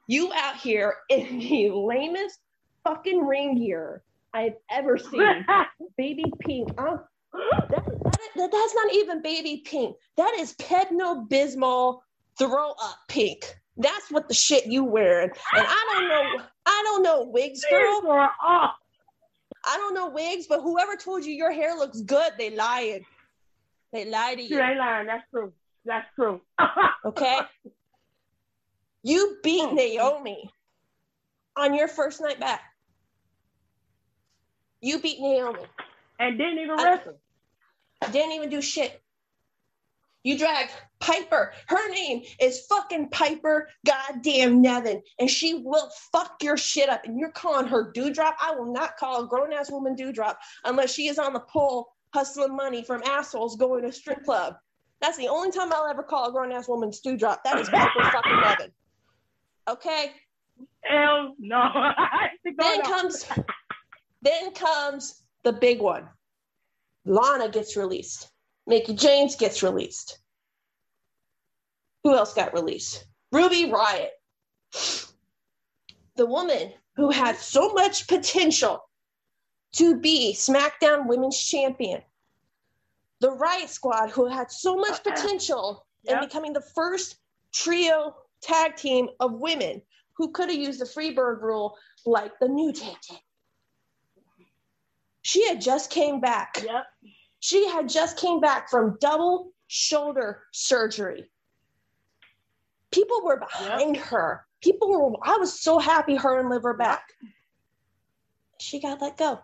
[0.08, 2.40] You out here in the lamest
[2.84, 5.46] fucking ring gear I've ever seen.
[5.98, 6.70] baby pink.
[7.70, 7.86] That,
[8.42, 9.96] that, that's not even baby pink.
[10.18, 12.00] That is Pepto Bismol
[12.38, 13.56] throw up pink.
[13.78, 15.30] That's what the shit you wearing.
[15.30, 18.02] And I don't know, I don't know wigs, girl.
[19.64, 23.06] I don't know wigs, but whoever told you your hair looks good, they lying.
[23.94, 24.58] They lied to you.
[24.58, 25.06] They lying.
[25.06, 25.54] That's true.
[25.86, 26.42] That's true.
[27.06, 27.40] okay.
[29.04, 29.74] You beat oh.
[29.74, 30.50] Naomi
[31.56, 32.62] on your first night back.
[34.82, 35.60] You beat Naomi.
[36.20, 37.21] And didn't even wrestle.
[38.12, 39.02] Didn't even do shit.
[40.24, 41.54] You drag Piper.
[41.68, 47.06] Her name is fucking Piper goddamn Niven, And she will fuck your shit up.
[47.06, 48.34] And you're calling her Doudrop.
[48.42, 51.88] I will not call a grown ass woman Doudrop unless she is on the pole
[52.14, 54.56] hustling money from assholes going to strip club.
[55.00, 57.40] That's the only time I'll ever call a grown ass woman Doudrop.
[57.44, 58.72] That is Piper fucking Niven.
[59.68, 60.12] Okay.
[60.84, 61.64] Hell no.
[62.58, 63.26] then comes
[64.22, 66.08] then comes the big one.
[67.06, 68.30] Lana gets released.
[68.68, 70.20] Mickie James gets released.
[72.04, 73.06] Who else got released?
[73.32, 74.10] Ruby Riott.
[76.16, 78.84] The woman who had so much potential
[79.74, 82.02] to be SmackDown Women's Champion.
[83.20, 85.12] The Riot Squad, who had so much uh-huh.
[85.12, 86.16] potential yep.
[86.16, 87.18] in becoming the first
[87.54, 89.82] trio tag team of women
[90.14, 93.20] who could have used the Freebird rule like the New Day did.
[95.22, 96.62] She had just came back.
[96.64, 96.86] Yep.
[97.40, 101.30] She had just came back from double shoulder surgery.
[102.92, 104.06] People were behind yep.
[104.06, 104.46] her.
[104.62, 107.04] People were, I was so happy her and Liv were back.
[108.60, 109.40] She got let go.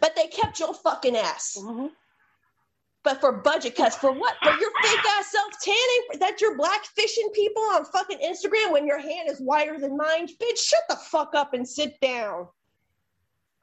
[0.00, 1.56] But they kept your fucking ass.
[1.58, 1.86] Mm-hmm.
[3.04, 4.34] But for budget cuts, for what?
[4.42, 6.20] For your fake ass self tanning?
[6.20, 10.26] That you're black fishing people on fucking Instagram when your hand is wider than mine?
[10.26, 12.48] Bitch, shut the fuck up and sit down.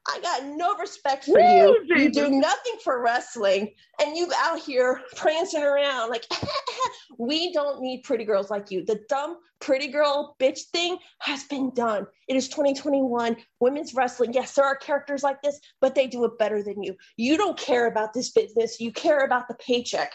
[0.08, 1.84] I got no respect for you.
[1.88, 6.24] You do nothing for wrestling, and you out here prancing around like
[7.18, 8.84] we don't need pretty girls like you.
[8.84, 12.06] The dumb pretty girl bitch thing has been done.
[12.28, 13.36] It is 2021.
[13.60, 14.32] Women's wrestling.
[14.32, 16.94] Yes, there are characters like this, but they do it better than you.
[17.16, 18.80] You don't care about this business.
[18.80, 20.12] You care about the paycheck.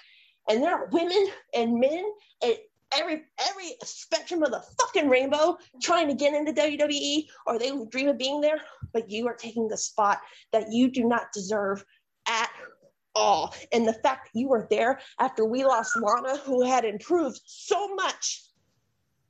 [0.49, 2.03] And there are women and men
[2.43, 2.55] and
[2.97, 8.09] every every spectrum of the fucking rainbow trying to get into WWE or they dream
[8.09, 8.61] of being there,
[8.93, 10.19] but you are taking the spot
[10.51, 11.83] that you do not deserve
[12.27, 12.49] at
[13.15, 13.53] all.
[13.71, 18.43] And the fact you were there after we lost Lana, who had improved so much.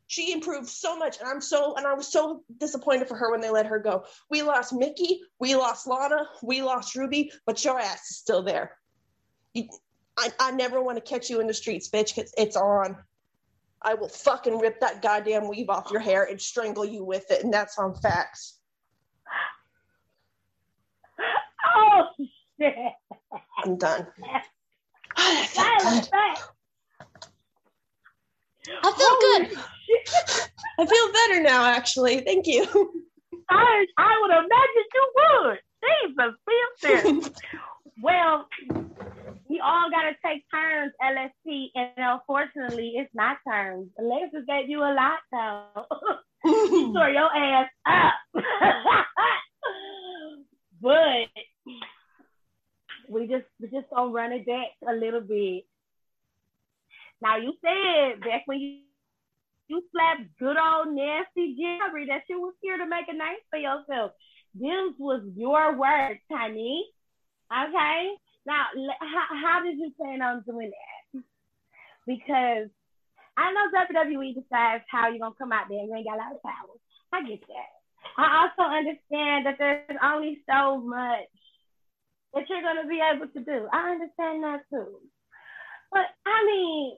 [0.08, 3.40] She improved so much, and I'm so and I was so disappointed for her when
[3.40, 4.04] they let her go.
[4.30, 8.78] We lost Mickie, we lost Lana, we lost Ruby, but your ass is still there.
[9.54, 9.70] You,
[10.18, 12.98] I, I never want to catch you in the streets, bitch, because it's on.
[13.84, 17.44] I will fucking rip that goddamn weave off your hair and strangle you with it,
[17.44, 18.60] and that's on facts.
[21.76, 22.04] Oh
[22.60, 22.76] shit!
[23.64, 24.08] I'm done.
[25.18, 26.38] Oh, that
[28.84, 29.58] I feel good.
[30.80, 32.22] I feel better now, actually.
[32.22, 32.64] Thank you.
[33.50, 35.60] I I would imagine you would.
[35.82, 37.22] Jesus, feel
[38.02, 43.90] well, we all gotta take turns, LSP, and unfortunately, it's my turn.
[44.00, 45.86] Alexis gave you a lot though.
[46.46, 48.14] you Tore your ass up.
[50.82, 51.28] but
[53.10, 55.66] we just we just gonna run it back a little bit.
[57.22, 58.80] Now you said back when you
[59.68, 63.58] you slapped good old nasty Jerry that you was here to make a name for
[63.58, 64.12] yourself.
[64.54, 66.86] This was your word, honey.
[67.52, 68.10] Okay.
[68.46, 68.66] Now,
[69.00, 71.24] how, how did you plan on doing that?
[72.08, 72.70] Because
[73.38, 75.80] I know WWE decides how you're gonna come out there.
[75.80, 76.76] and You ain't got a lot of power.
[77.14, 77.72] I get that.
[78.18, 81.30] I also understand that there's only so much
[82.34, 83.68] that you're gonna be able to do.
[83.72, 85.00] I understand that too.
[85.92, 86.98] But I mean,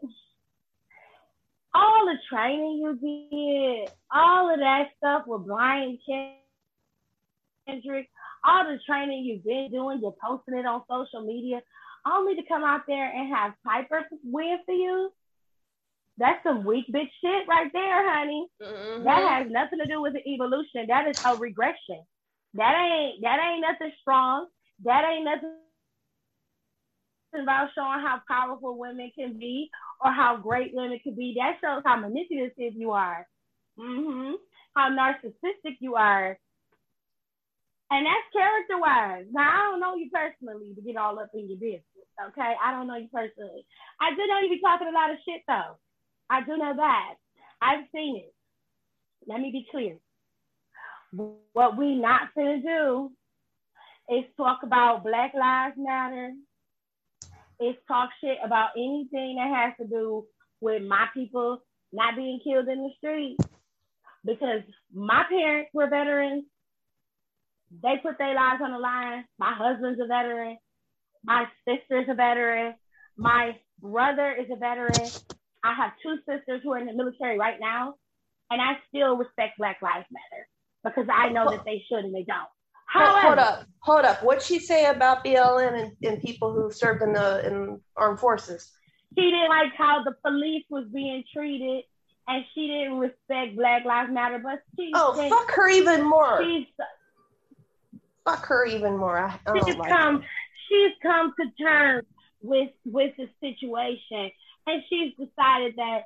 [1.73, 5.97] all the training you did, all of that stuff with Brian
[7.67, 8.09] Kendrick,
[8.45, 11.61] all the training you've been doing, you're posting it on social media,
[12.05, 15.11] only to come out there and have Piper win for you.
[16.17, 18.47] That's some weak bitch shit right there, honey.
[18.61, 19.03] Mm-hmm.
[19.03, 20.85] That has nothing to do with the evolution.
[20.87, 22.03] That is a regression.
[22.53, 24.47] That ain't that ain't nothing strong.
[24.83, 25.55] That ain't nothing
[27.41, 29.71] about showing how powerful women can be
[30.03, 31.35] or how great women can be.
[31.37, 33.25] That shows how manipulative you are.
[33.79, 34.33] Mm-hmm.
[34.75, 36.37] How narcissistic you are.
[37.93, 39.25] And that's character wise.
[39.31, 41.85] Now, I don't know you personally to get all up in your business.
[42.29, 42.53] Okay.
[42.57, 43.65] I don't know you personally.
[44.01, 45.77] I do know you be talking a lot of shit though.
[46.27, 47.13] I do know that.
[47.61, 48.33] I've seen it.
[49.27, 49.97] Let me be clear.
[51.53, 53.11] what we not gonna do
[54.09, 56.31] is talk about Black Lives Matter.
[57.61, 60.25] Is talk shit about anything that has to do
[60.61, 63.37] with my people not being killed in the street.
[64.25, 66.45] Because my parents were veterans.
[67.81, 69.25] They put their lives on the line.
[69.39, 70.57] My husband's a veteran.
[71.23, 72.75] My sister's a veteran.
[73.17, 75.09] My brother is a veteran.
[75.63, 77.95] I have two sisters who are in the military right now,
[78.51, 80.47] and I still respect Black Lives Matter
[80.83, 82.49] because I know that they should and they don't.
[82.85, 84.23] However, hold up, hold up.
[84.23, 88.71] What'd she say about BLM and, and people who served in the in armed forces?
[89.17, 91.85] She didn't like how the police was being treated,
[92.27, 94.39] and she didn't respect Black Lives Matter.
[94.43, 96.43] But she oh fuck her even more.
[96.43, 96.67] She's
[98.25, 99.17] fuck her even more.
[99.17, 100.27] I, I she's like come, her.
[100.69, 102.07] she's come to terms
[102.41, 104.31] with with the situation,
[104.67, 106.05] and she's decided that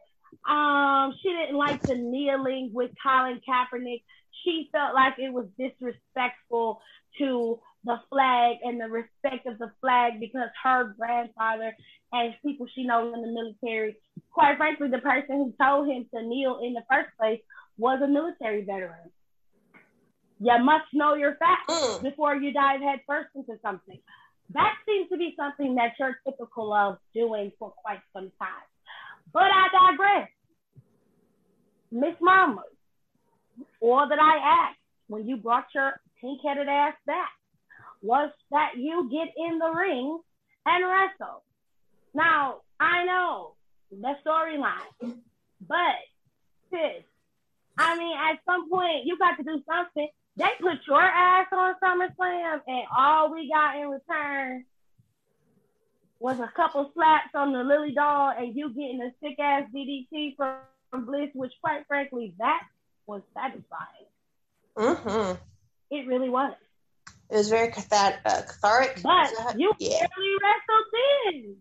[0.49, 4.01] um she didn't like the kneeling with Colin Kaepernick
[4.43, 6.81] she felt like it was disrespectful
[7.17, 11.75] to the flag and the respect of the flag because her grandfather
[12.11, 13.97] and people she knows in the military,
[14.31, 17.41] quite frankly, the person who told him to kneel in the first place
[17.77, 19.11] was a military veteran.
[20.39, 22.03] You must know your facts mm.
[22.03, 23.99] before you dive headfirst into something.
[24.53, 28.67] That seems to be something that you're typical of doing for quite some time.
[29.33, 30.29] But I digress.
[31.91, 32.63] Miss Mama,
[33.81, 37.31] all that I asked when you brought your pink headed ass back
[38.01, 40.19] was that you get in the ring
[40.65, 41.43] and wrestle.
[42.13, 43.53] Now, I know
[43.91, 45.15] the storyline,
[45.67, 45.97] but
[46.69, 47.03] sis,
[47.77, 50.07] I mean, at some point, you got to do something.
[50.37, 54.65] They put your ass on SummerSlam, and all we got in return
[56.19, 60.35] was a couple slaps on the Lily doll, and you getting a sick ass DDT
[60.35, 60.57] from,
[60.91, 62.61] from Bliss, which, quite frankly, that
[63.07, 64.07] was satisfying.
[64.77, 65.33] Mm-hmm.
[65.89, 66.53] It really was.
[67.31, 68.19] It was very cathartic.
[68.25, 69.01] Uh, cathartic.
[69.01, 70.05] But you yeah.
[70.05, 71.55] barely wrestled in.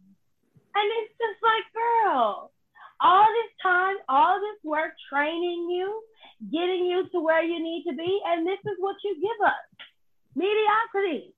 [0.76, 2.52] And it's just like, girl,
[3.00, 6.02] all this time, all this work training you,
[6.40, 9.86] getting you to where you need to be, and this is what you give us
[10.34, 11.34] mediocrity.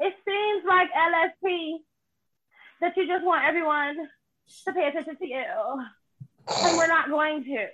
[0.00, 1.76] It seems like LSP
[2.80, 3.96] that you just want everyone
[4.64, 5.44] to pay attention to you,
[6.48, 7.66] and we're not going to.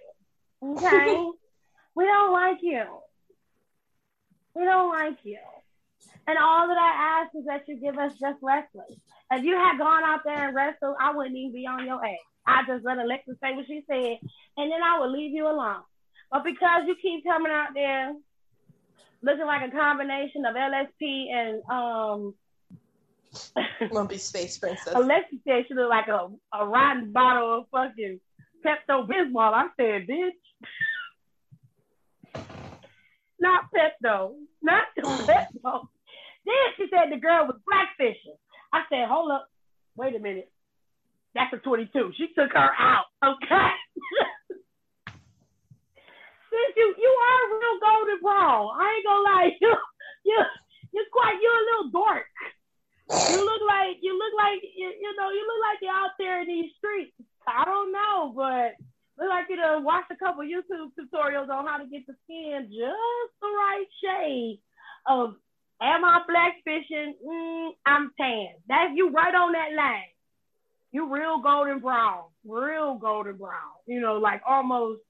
[0.70, 1.26] Okay?
[1.94, 2.84] we don't like you.
[4.54, 5.38] We don't like you.
[6.26, 8.94] And all that I ask is that you give us just wrestlers.
[9.30, 12.16] If you had gone out there and wrestled, I wouldn't even be on your ass.
[12.46, 14.18] I just let Alexa say what she said,
[14.56, 15.82] and then I would leave you alone.
[16.30, 18.12] But because you keep coming out there
[19.22, 22.34] looking like a combination of LSP and um
[23.90, 24.92] Lumpy Space Princess.
[24.94, 28.20] Alexa said she looked like a, a rotten bottle of fucking
[28.64, 29.52] Pepto Bismol.
[29.52, 30.30] I said, bitch.
[33.40, 34.34] Not Pepto.
[34.62, 35.88] Not Pepto.
[36.46, 38.36] Then she said the girl was blackfishing.
[38.72, 39.48] I said, hold up.
[39.96, 40.50] Wait a minute.
[41.34, 42.12] That's a 22.
[42.16, 43.04] She took her out.
[43.24, 43.70] Okay.
[46.50, 48.64] Since you you are real golden brown.
[48.76, 49.52] I ain't gonna lie.
[49.60, 49.72] You
[50.24, 50.38] you
[50.92, 52.26] you're quite you're a little dork.
[53.08, 56.42] You look like you look like you, you know you look like you're out there
[56.42, 57.12] in these streets.
[57.46, 58.76] I don't know, but
[59.16, 62.68] look like you to watch a couple YouTube tutorials on how to get the skin
[62.68, 64.60] just the right shade
[65.06, 65.36] of
[65.80, 67.12] am I blackfishing?
[67.24, 68.48] Mm, I'm tan.
[68.68, 70.12] That's you right on that line.
[70.92, 73.76] You real golden brown, real golden brown.
[73.86, 75.00] You know, like almost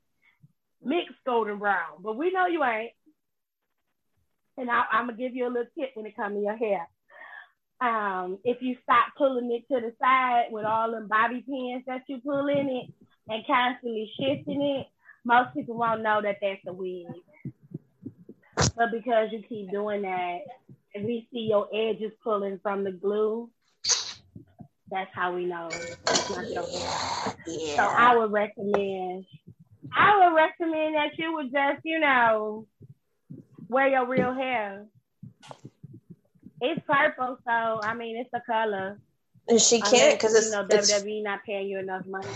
[0.82, 2.00] mixed golden brown.
[2.00, 2.92] But we know you ain't.
[4.56, 6.88] And I, am gonna give you a little tip when it comes to your hair.
[7.80, 12.02] Um, if you stop pulling it to the side with all them bobby pins that
[12.08, 12.92] you pull in it,
[13.28, 14.86] and constantly shifting it,
[15.24, 17.06] most people won't know that that's a wig.
[18.76, 20.38] But because you keep doing that,
[20.94, 23.50] and we see your edges pulling from the glue,
[24.90, 26.98] that's how we know it's not your hair.
[27.46, 27.76] Yeah.
[27.76, 29.26] So I would recommend,
[29.96, 32.66] I would recommend that you would just, you know,
[33.68, 34.86] wear your real hair.
[36.60, 38.98] It's purple, so I mean it's a color.
[39.48, 42.28] And she can't because it's you know WWE not paying you enough money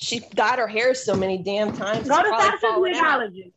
[0.00, 2.08] she got her hair so many damn times.
[2.08, 3.52] Go to Sasha's wigologist.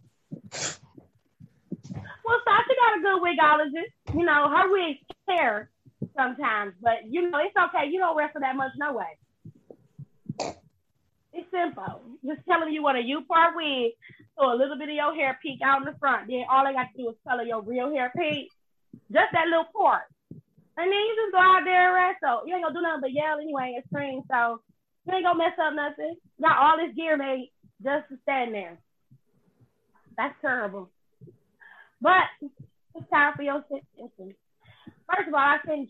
[2.26, 3.94] Well, Sasha got a good wigologist.
[4.14, 5.70] You know, her wigs tear
[6.18, 7.90] sometimes, but you know, it's okay.
[7.90, 9.18] You don't wrestle that much no way.
[11.34, 12.02] It's simple.
[12.26, 13.94] Just telling you want a U-part wig
[14.38, 16.28] so a little bit of your hair peek out in the front.
[16.28, 18.50] Then all I got to do is color your real hair pink.
[19.12, 20.04] Just that little part.
[20.78, 22.46] And then you just go out there and wrestle.
[22.46, 24.22] You ain't gonna do nothing but yell anyway and scream.
[24.30, 24.62] So
[25.06, 26.16] you ain't gonna mess up nothing.
[26.42, 27.52] Got all this gear made
[27.84, 28.78] just to stand there.
[30.18, 30.90] That's terrible.
[32.02, 34.38] But it's time for your sentence.
[35.10, 35.90] First of all, I send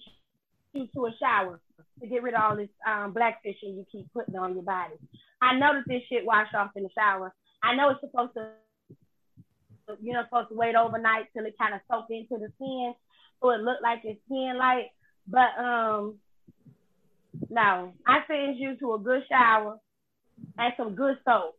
[0.74, 1.60] you to a shower
[2.02, 4.96] to get rid of all this um, blackfishing you keep putting on your body.
[5.44, 7.34] I know that this shit wash off in the shower.
[7.62, 8.50] I know it's supposed to,
[10.02, 12.94] you know, supposed to wait overnight till it kind of soak into the skin
[13.42, 14.92] so it look like it's skin light.
[15.28, 16.16] But um,
[17.50, 19.80] no, I send you to a good shower
[20.58, 21.58] and some good soap.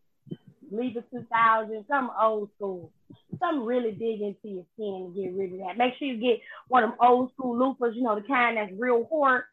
[0.71, 2.91] Leave it 2000, some old school.
[3.39, 5.77] Some really dig into your skin and get rid of that.
[5.77, 8.73] Make sure you get one of them old school loofahs, you know, the kind that's
[8.79, 9.45] real hard,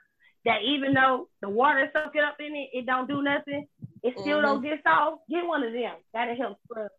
[0.45, 3.67] that even though the water soaking up in it, it don't do nothing.
[4.03, 4.45] It still mm-hmm.
[4.45, 5.21] don't get soft.
[5.29, 5.95] Get one of them.
[6.13, 6.91] That'll help scrub,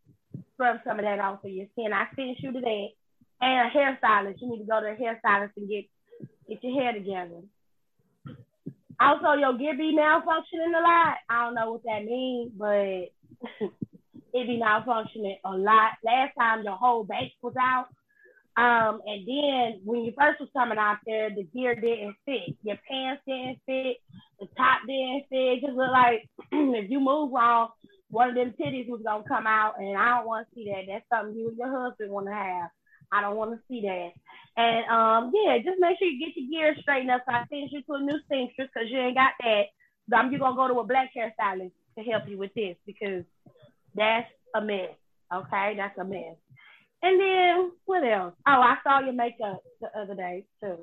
[0.55, 1.93] scrub some of that off of your skin.
[1.93, 2.89] I send you to that.
[3.41, 4.41] And a hairstylist.
[4.41, 5.87] You need to go to a hairstylist and get
[6.49, 7.43] get your hair together.
[9.01, 11.17] Also, your gear be malfunctioning a lot.
[11.29, 12.71] I don't know what that means, but
[14.33, 15.93] it be malfunctioning a lot.
[16.05, 17.87] Last time your whole base was out.
[18.57, 22.55] Um, and then when you first was coming out there, the gear didn't fit.
[22.63, 23.97] Your pants didn't fit,
[24.41, 25.57] the top didn't fit.
[25.57, 27.71] It just looked like if you move wrong,
[28.11, 30.85] one of them titties was gonna come out, and I don't want to see that.
[30.87, 32.69] That's something you and your husband want to have.
[33.11, 34.11] I don't want to see that.
[34.57, 37.23] And um, yeah, just make sure you get your gear straightened up.
[37.27, 39.65] So I send you to a new seamstress because you ain't got that.
[40.11, 43.25] So I'm just gonna go to a black hairstylist to help you with this because
[43.95, 44.93] that's a mess.
[45.33, 46.37] Okay, that's a mess.
[47.03, 48.35] And then what else?
[48.47, 50.79] Oh, I saw your makeup the other day too.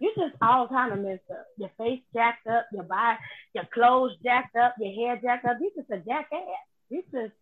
[0.00, 1.46] You just all kind of messed up.
[1.58, 3.18] Your face jacked up, your body,
[3.54, 5.58] your clothes jacked up, your hair jacked up.
[5.60, 6.64] You just a jackass.
[6.88, 7.34] You just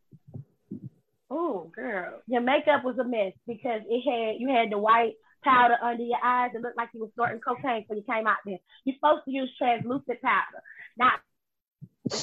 [1.30, 5.14] Oh, girl, your makeup was a mess because it had you had the white
[5.44, 6.52] powder under your eyes.
[6.54, 8.58] It looked like you were snorting cocaine when you came out there.
[8.84, 10.62] You're supposed to use translucent powder,
[10.96, 11.20] not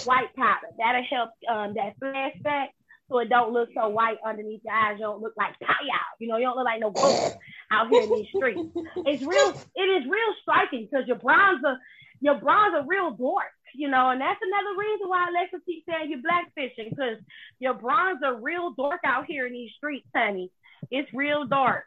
[0.05, 0.73] white powder.
[0.77, 2.69] That'll help um, that flashback
[3.09, 4.95] so it don't look so white underneath your eyes.
[4.97, 5.73] You don't look like pow
[6.19, 7.37] You know, you don't look like no ghost
[7.71, 8.59] out here in these streets.
[9.05, 9.53] It's real.
[9.75, 11.77] It is real striking because your bronzer,
[12.21, 16.23] your bronzer, real dark you know, and that's another reason why Alexa keeps saying you're
[16.23, 17.17] blackfishing because
[17.59, 20.49] your bronze are real dark out here in these streets, honey.
[20.91, 21.85] It's real dark.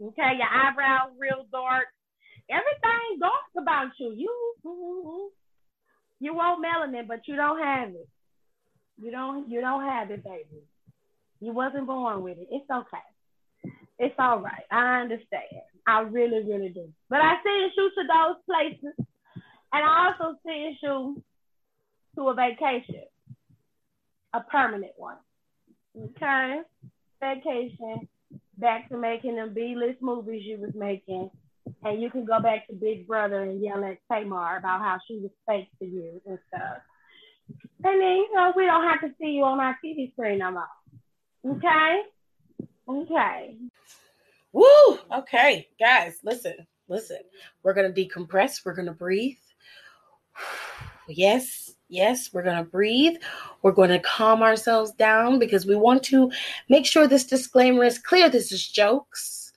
[0.00, 1.86] Okay, your eyebrows real dark.
[2.50, 4.12] Everything dark about you.
[4.16, 5.26] You mm-hmm.
[6.20, 8.08] you want melanin, but you don't have it.
[9.00, 10.62] You don't you don't have it, baby.
[11.40, 12.48] You wasn't born with it.
[12.50, 13.74] It's okay.
[13.98, 14.64] It's all right.
[14.70, 15.62] I understand.
[15.86, 16.88] I really, really do.
[17.08, 19.06] But I send you to those places
[19.72, 21.22] and I also send you
[22.16, 23.04] to a vacation,
[24.32, 25.16] a permanent one.
[25.96, 26.60] Okay?
[27.20, 28.08] Vacation,
[28.58, 31.30] back to making them B-list movies you was making.
[31.82, 35.18] And you can go back to Big Brother and yell at Tamar about how she
[35.18, 36.78] was fake to you and stuff.
[37.48, 40.50] And then, you know, we don't have to see you on our TV screen no
[40.50, 41.56] more.
[41.56, 42.02] Okay?
[42.88, 43.56] Okay.
[44.52, 44.98] Woo!
[45.14, 46.54] Okay, guys, listen,
[46.88, 47.18] listen.
[47.62, 48.64] We're going to decompress.
[48.64, 49.36] We're going to breathe.
[51.08, 53.18] Yes, yes, we're going to breathe.
[53.62, 56.32] We're going to calm ourselves down because we want to
[56.68, 58.28] make sure this disclaimer is clear.
[58.28, 59.52] This is jokes.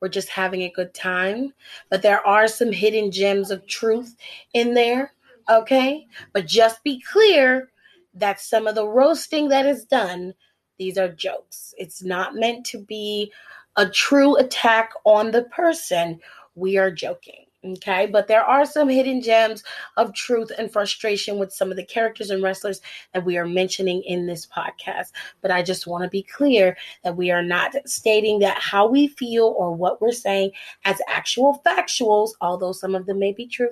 [0.00, 1.52] We're just having a good time.
[1.88, 4.16] But there are some hidden gems of truth
[4.54, 5.12] in there.
[5.48, 6.06] Okay.
[6.32, 7.70] But just be clear
[8.14, 10.34] that some of the roasting that is done,
[10.78, 11.74] these are jokes.
[11.78, 13.32] It's not meant to be
[13.76, 16.20] a true attack on the person.
[16.54, 17.44] We are joking.
[17.64, 19.64] Okay, but there are some hidden gems
[19.96, 22.80] of truth and frustration with some of the characters and wrestlers
[23.12, 25.10] that we are mentioning in this podcast.
[25.42, 29.08] But I just want to be clear that we are not stating that how we
[29.08, 30.52] feel or what we're saying
[30.84, 33.70] as actual factuals, although some of them may be true.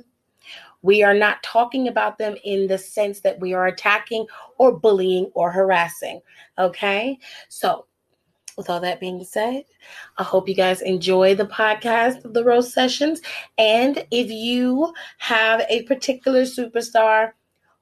[0.87, 4.27] We are not talking about them in the sense that we are attacking
[4.59, 6.21] or bullying or harassing.
[6.59, 7.19] Okay,
[7.49, 7.87] so
[8.57, 9.65] with all that being said,
[10.17, 13.21] I hope you guys enjoy the podcast of the roast sessions.
[13.59, 17.33] And if you have a particular superstar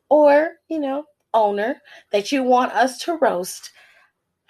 [0.09, 3.70] or, you know, owner that you want us to roast,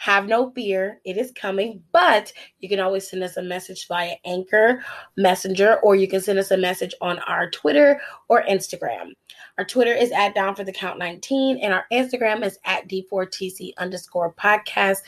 [0.05, 1.82] have no fear, it is coming.
[1.90, 2.30] But
[2.61, 4.84] you can always send us a message via Anchor
[5.16, 7.98] Messenger, or you can send us a message on our Twitter
[8.28, 9.12] or Instagram.
[9.57, 13.72] Our Twitter is at Down for the Count 19, and our Instagram is at D4TC
[13.78, 14.98] underscore podcast.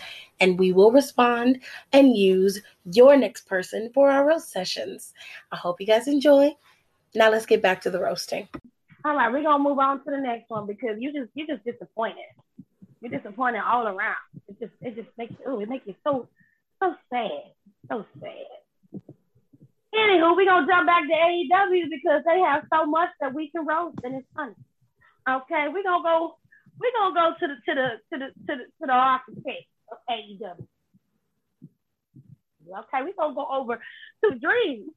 [0.40, 5.12] And we will respond and use your next person for our roast sessions.
[5.52, 6.56] I hope you guys enjoy.
[7.14, 8.48] Now let's get back to the roasting.
[9.04, 11.64] All right, we're gonna move on to the next one because you just you just
[11.66, 12.24] disappointed.
[13.06, 14.16] You're disappointed all around.
[14.48, 16.28] It just it just makes oh it makes you so
[16.82, 17.54] so sad,
[17.88, 19.00] so sad.
[19.94, 23.64] Anywho, we're gonna jump back to AEW because they have so much that we can
[23.64, 24.54] roast and it's funny.
[25.28, 26.36] Okay, we're gonna go
[26.80, 29.70] we're gonna go to the to the to the to the to the architect.
[29.92, 30.66] of AEW.
[32.66, 34.90] Okay, we're gonna go over to dreams.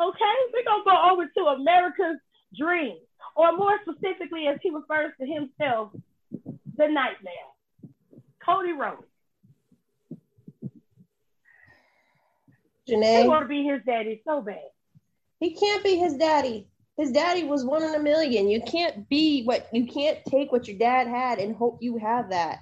[0.00, 2.20] Okay, we're gonna go over to America's
[2.56, 2.98] dream,
[3.34, 5.90] or more specifically, as he refers to himself,
[6.82, 7.32] the nightmare.
[8.44, 9.06] Cody Rhodes.
[12.88, 13.22] Janae.
[13.22, 14.58] He want to be his daddy so bad.
[15.38, 16.68] He can't be his daddy.
[16.96, 18.48] His daddy was one in a million.
[18.48, 22.30] You can't be what you can't take what your dad had and hope you have
[22.30, 22.60] that.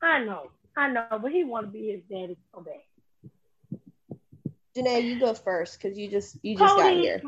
[0.00, 3.80] I know, I know, but he want to be his daddy so bad.
[4.76, 7.22] Janae, you go first because you just you just Cody, got here.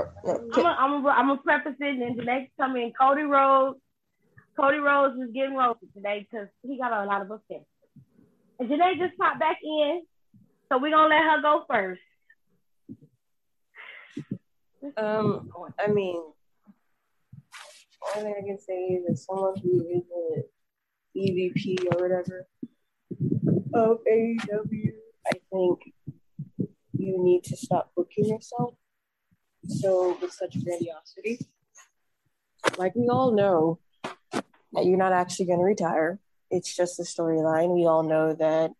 [0.00, 2.92] Or, no, I'm gonna I'm I'm preface it and Janae come in.
[2.98, 3.78] Cody Rhodes,
[4.58, 7.66] Cody Rhodes is getting roasted today because he got a lot of offense.
[8.58, 10.02] And Janae just popped back in,
[10.68, 12.00] so we're gonna let her go first.
[14.96, 16.22] Um, I mean,
[18.16, 20.44] only thing I can say is that someone who is an
[21.16, 22.46] EVP or whatever
[23.74, 24.92] of AEW,
[25.26, 25.78] I think
[26.96, 28.74] you need to stop booking yourself
[29.70, 31.46] so with such grandiosity.
[32.76, 33.78] Like we all know
[34.32, 36.18] that you're not actually going to retire.
[36.50, 37.74] It's just a storyline.
[37.74, 38.72] We all know that,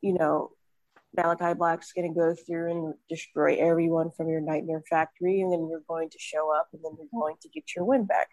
[0.00, 0.50] you know,
[1.16, 5.68] Malachi Black's going to go through and destroy everyone from your nightmare factory, and then
[5.68, 8.28] you're going to show up, and then you're going to get your win back.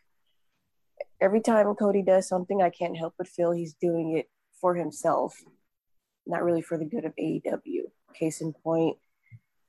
[1.20, 4.30] Every time Cody does something, I can't help but feel he's doing it
[4.62, 5.36] for himself,
[6.28, 7.84] not really for the good of AEW.
[8.14, 8.98] Case in point,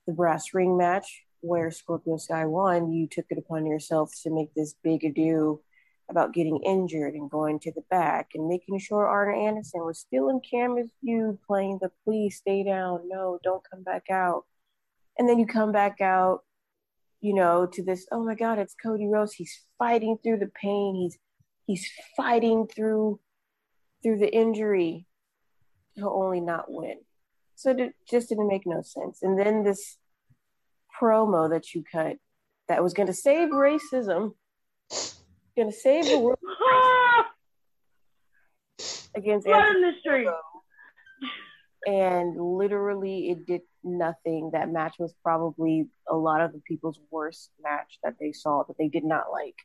[0.05, 4.53] the brass ring match where Scorpio Sky won, you took it upon yourself to make
[4.53, 5.61] this big ado
[6.09, 10.29] about getting injured and going to the back and making sure Arn Anderson was still
[10.29, 14.45] in camera's view playing the please stay down, no, don't come back out.
[15.17, 16.43] And then you come back out,
[17.21, 19.33] you know, to this, oh my God, it's Cody Rhodes.
[19.33, 20.95] He's fighting through the pain.
[20.95, 21.17] He's
[21.67, 23.19] he's fighting through
[24.01, 25.05] through the injury.
[25.93, 26.97] He'll only not win.
[27.55, 29.19] So it just didn't make no sense.
[29.21, 29.97] And then this
[30.99, 32.17] promo that you cut
[32.67, 34.33] that was going to save racism
[35.59, 36.39] gonna save the world
[39.15, 40.27] against Blood in the street.
[41.85, 44.51] And literally, it did nothing.
[44.53, 48.77] That match was probably a lot of the people's worst match that they saw that
[48.77, 49.55] they did not like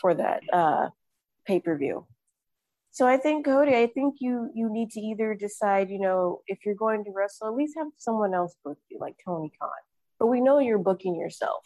[0.00, 0.88] for that uh,
[1.46, 2.06] pay per view.
[2.90, 6.58] So I think Cody, I think you you need to either decide, you know, if
[6.64, 9.70] you're going to wrestle, at least have someone else book you, like Tony Khan.
[10.18, 11.64] But we know you're booking yourself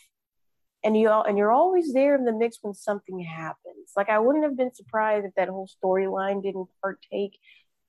[0.84, 3.92] and you all and you're always there in the mix when something happens.
[3.96, 7.38] Like I wouldn't have been surprised if that whole storyline didn't partake.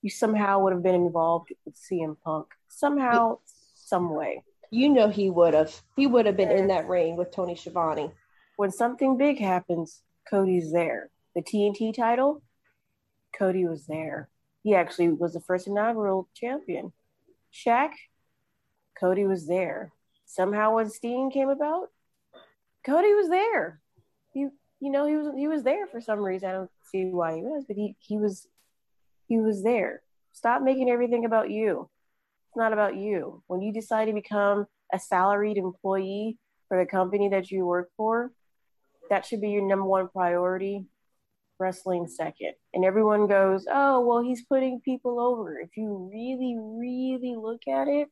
[0.01, 3.39] You somehow would have been involved with CM Punk somehow,
[3.75, 4.43] some way.
[4.69, 5.81] You know he would have.
[5.95, 8.11] He would have been in that ring with Tony Schiavone.
[8.57, 11.09] When something big happens, Cody's there.
[11.35, 12.41] The TNT title,
[13.37, 14.29] Cody was there.
[14.63, 16.93] He actually was the first inaugural champion.
[17.53, 17.91] Shaq,
[18.99, 19.91] Cody was there.
[20.33, 21.89] Somehow when Sting came about,
[22.83, 23.79] Cody was there.
[24.31, 24.47] He,
[24.79, 26.49] you know, he was he was there for some reason.
[26.49, 28.47] I don't see why he was, but he he was
[29.27, 30.01] he was there.
[30.31, 31.87] Stop making everything about you.
[32.47, 33.43] It's not about you.
[33.45, 38.31] When you decide to become a salaried employee for the company that you work for,
[39.11, 40.87] that should be your number one priority.
[41.59, 42.53] Wrestling second.
[42.73, 45.59] And everyone goes, oh, well, he's putting people over.
[45.59, 48.09] If you really, really look at it,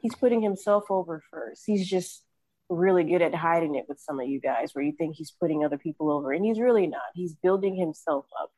[0.00, 1.62] he's putting himself over first.
[1.66, 2.22] He's just
[2.68, 5.64] really good at hiding it with some of you guys where you think he's putting
[5.64, 7.02] other people over and he's really not.
[7.14, 8.50] He's building himself up.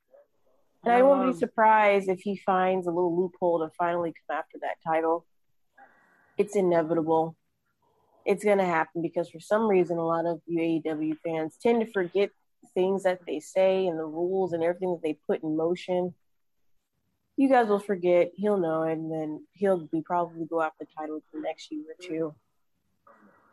[0.84, 4.36] And i won't be um, surprised if he finds a little loophole to finally come
[4.36, 5.26] after that title.
[6.36, 7.36] It's inevitable.
[8.26, 11.93] It's going to happen because for some reason a lot of AEW fans tend to
[11.93, 12.30] forget
[12.74, 16.14] things that they say and the rules and everything that they put in motion
[17.37, 21.20] you guys will forget he'll know and then he'll be probably go after the title
[21.33, 22.35] the next year or two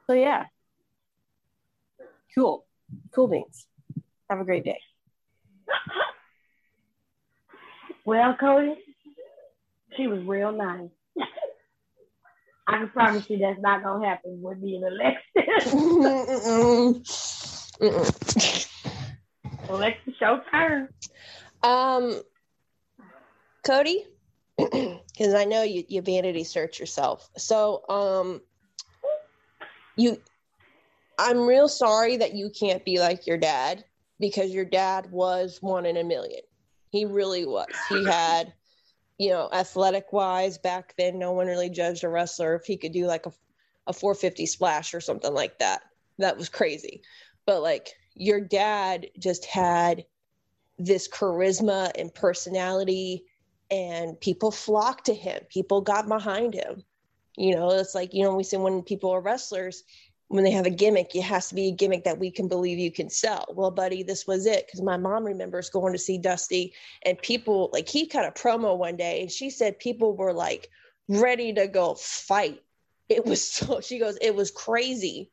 [0.09, 0.45] so yeah.
[2.33, 2.65] Cool.
[3.13, 3.67] Cool beans.
[4.27, 4.79] Have a great day.
[8.05, 8.73] well, Cody,
[9.95, 10.89] she was real nice.
[12.67, 15.71] I can promise you that's not gonna happen with me and Alexis.
[19.69, 20.89] Alexis, show turn.
[21.61, 22.19] Um,
[23.69, 24.03] Cody,
[24.57, 27.29] because I know you you vanity search yourself.
[27.37, 28.41] So, um,
[29.95, 30.17] you
[31.19, 33.85] I'm real sorry that you can't be like your dad
[34.19, 36.41] because your dad was one in a million.
[36.89, 37.67] He really was.
[37.89, 38.53] He had,
[39.19, 42.91] you know, athletic wise back then, no one really judged a wrestler if he could
[42.91, 43.33] do like a,
[43.85, 45.81] a 450 splash or something like that.
[46.17, 47.03] That was crazy.
[47.45, 50.05] But like your dad just had
[50.79, 53.25] this charisma and personality
[53.71, 55.41] and people flocked to him.
[55.49, 56.83] People got behind him.
[57.37, 59.83] You know it's like you know we say when people are wrestlers
[60.27, 62.77] when they have a gimmick it has to be a gimmick that we can believe
[62.77, 63.45] you can sell.
[63.55, 66.73] Well buddy this was it because my mom remembers going to see dusty
[67.05, 70.69] and people like he cut a promo one day and she said people were like
[71.07, 72.61] ready to go fight.
[73.07, 75.31] It was so she goes it was crazy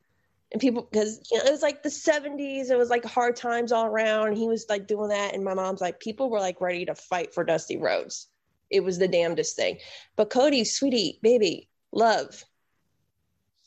[0.52, 3.72] and people because you know, it was like the 70s it was like hard times
[3.72, 6.84] all around he was like doing that and my mom's like people were like ready
[6.84, 8.28] to fight for dusty rhodes.
[8.70, 9.78] It was the damnedest thing.
[10.16, 12.44] But cody sweetie baby love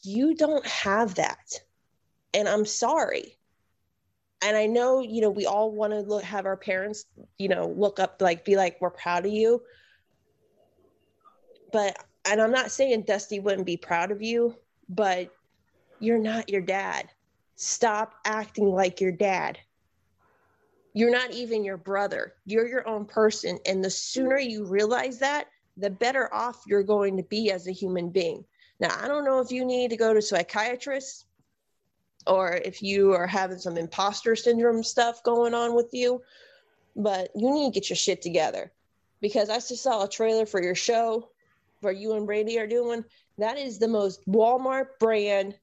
[0.04, 1.54] you don't have that.
[2.34, 3.38] And i'm sorry.
[4.42, 7.06] And i know you know we all want to look have our parents
[7.38, 9.62] you know look up like be like we're proud of you.
[11.74, 14.56] But and i'm not saying dusty wouldn't be proud of you
[14.88, 15.32] but
[16.00, 17.10] you're not your dad.
[17.56, 19.60] Stop acting like your dad.
[20.94, 22.34] You're not even your brother.
[22.46, 23.60] You're your own person.
[23.66, 25.48] And the sooner you realize that,
[25.78, 28.44] the better off you're going to be as a human being.
[28.80, 31.26] Now, I don't know if you need to go to psychiatrist
[32.28, 36.22] or if you are having some imposter syndrome stuff going on with you,
[36.96, 38.72] but you need to get your shit together
[39.22, 41.30] because I just saw a trailer for your show
[41.82, 43.04] where you and Brandi are doing.
[43.38, 45.56] That is the most Walmart brand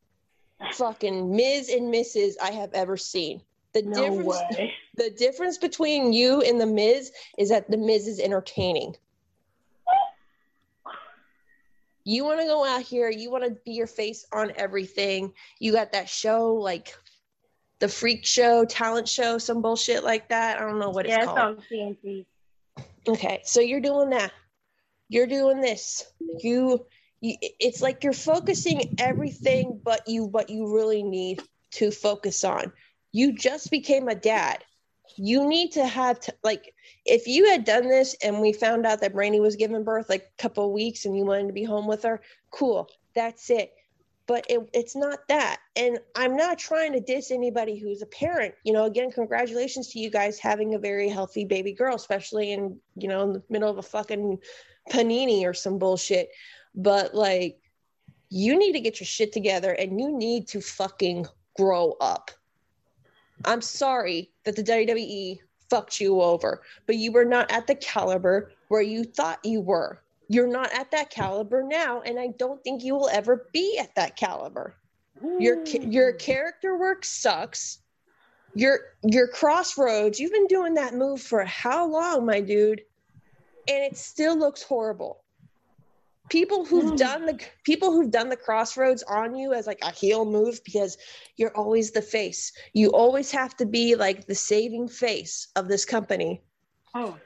[0.73, 2.35] fucking Miz and Mrs.
[2.43, 3.43] I have ever seen.
[3.73, 4.27] The no difference
[4.57, 4.75] way.
[4.97, 8.97] the difference between you and the Miz is that the Miz is entertaining.
[12.05, 15.33] You want to go out here, you want to be your face on everything.
[15.59, 16.97] You got that show like
[17.81, 20.59] the freak show, talent show, some bullshit like that.
[20.59, 21.59] I don't know what it's yeah, called.
[21.59, 22.27] It's on TNT.
[23.09, 24.33] Okay, so you're doing that.
[25.09, 26.05] You're doing this.
[26.39, 26.87] You
[27.23, 31.41] it's like you're focusing everything but you what you really need
[31.73, 32.73] to focus on.
[33.13, 34.65] You just became a dad.
[35.17, 39.01] You need to have to, like if you had done this and we found out
[39.01, 41.87] that Brandi was giving birth like a couple weeks and you wanted to be home
[41.87, 42.89] with her cool.
[43.15, 43.73] That's it.
[44.27, 45.61] But it, it's not that.
[45.77, 48.55] And i'm not trying to diss anybody who's a parent.
[48.65, 52.79] You know again congratulations to you guys having a very healthy baby girl especially in
[52.97, 54.39] you know in the middle of a fucking
[54.91, 56.31] panini or some bullshit
[56.77, 57.59] but like
[58.29, 62.31] you need to get your shit together and you need to fucking grow up.
[63.45, 65.39] I'm sorry that the WWE
[65.71, 70.01] fucked you over, but you were not at the caliber where you thought you were.
[70.29, 73.95] You're not at that caliber now, and I don't think you will ever be at
[73.95, 74.75] that caliber.
[75.39, 76.19] Your your mm.
[76.19, 77.79] character work sucks.
[78.55, 80.19] Your your Cross Rhodes.
[80.19, 82.83] You've been doing that move for how long, my dude?
[83.69, 85.23] And it still looks horrible
[86.29, 89.91] people who've done the people who've done the Cross Rhodes on you as like a
[89.91, 90.99] heel move because
[91.37, 92.53] you're always the face.
[92.73, 96.43] You always have to be like the saving face of this company.
[96.95, 97.17] Oh.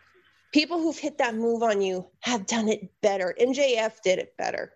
[0.53, 3.35] People who've hit that move on you have done it better.
[3.41, 4.73] Mjf did it better.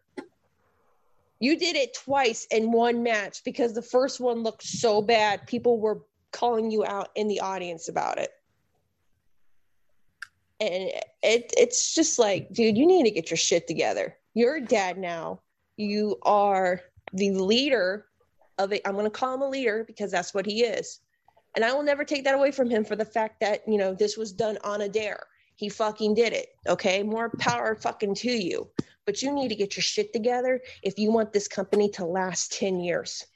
[1.40, 5.46] You did it twice in one match because the first one looked so bad.
[5.46, 8.30] People were calling you out in the audience about it
[10.60, 10.90] and
[11.22, 14.16] it it's just like dude you need to get your shit together.
[14.34, 15.40] You're dad now
[15.76, 16.80] you are
[17.12, 18.06] the leader
[18.58, 21.00] of it i'm going to call him a leader because that's what he is.
[21.56, 23.94] And i will never take that away from him for the fact that you know
[23.94, 25.24] this was done on a dare.
[25.56, 27.02] He fucking did it okay?
[27.02, 28.68] More power fucking to you.
[29.06, 32.52] But you need to get your shit together if you want this company to last
[32.52, 33.26] 10 years.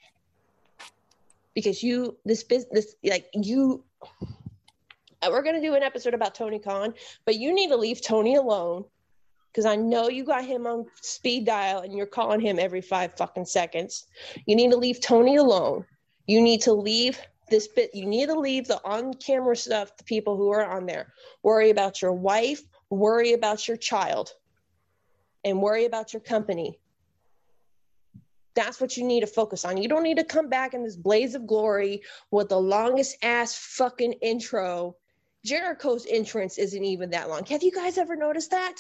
[1.55, 3.85] Because you this business like you
[5.21, 6.95] Uh, we're going to do an episode about Tony Khan,
[7.25, 8.85] but you need to leave Tony alone
[9.51, 13.14] because I know you got him on speed dial and you're calling him every five
[13.16, 14.07] fucking seconds.
[14.47, 15.85] You need to leave Tony alone.
[16.27, 17.19] You need to leave
[17.51, 17.95] this bit.
[17.95, 21.12] You need to leave the on camera stuff to people who are on there.
[21.43, 24.31] Worry about your wife, worry about your child,
[25.45, 26.79] and worry about your company.
[28.55, 29.77] That's what you need to focus on.
[29.77, 33.57] You don't need to come back in this blaze of glory with the longest ass
[33.57, 34.97] fucking intro
[35.45, 37.45] Jericho's entrance isn't even that long.
[37.47, 38.76] Have you guys ever noticed that?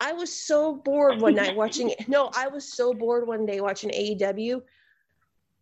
[0.00, 2.08] I was so bored one night watching it.
[2.08, 4.62] No, I was so bored one day watching AEW.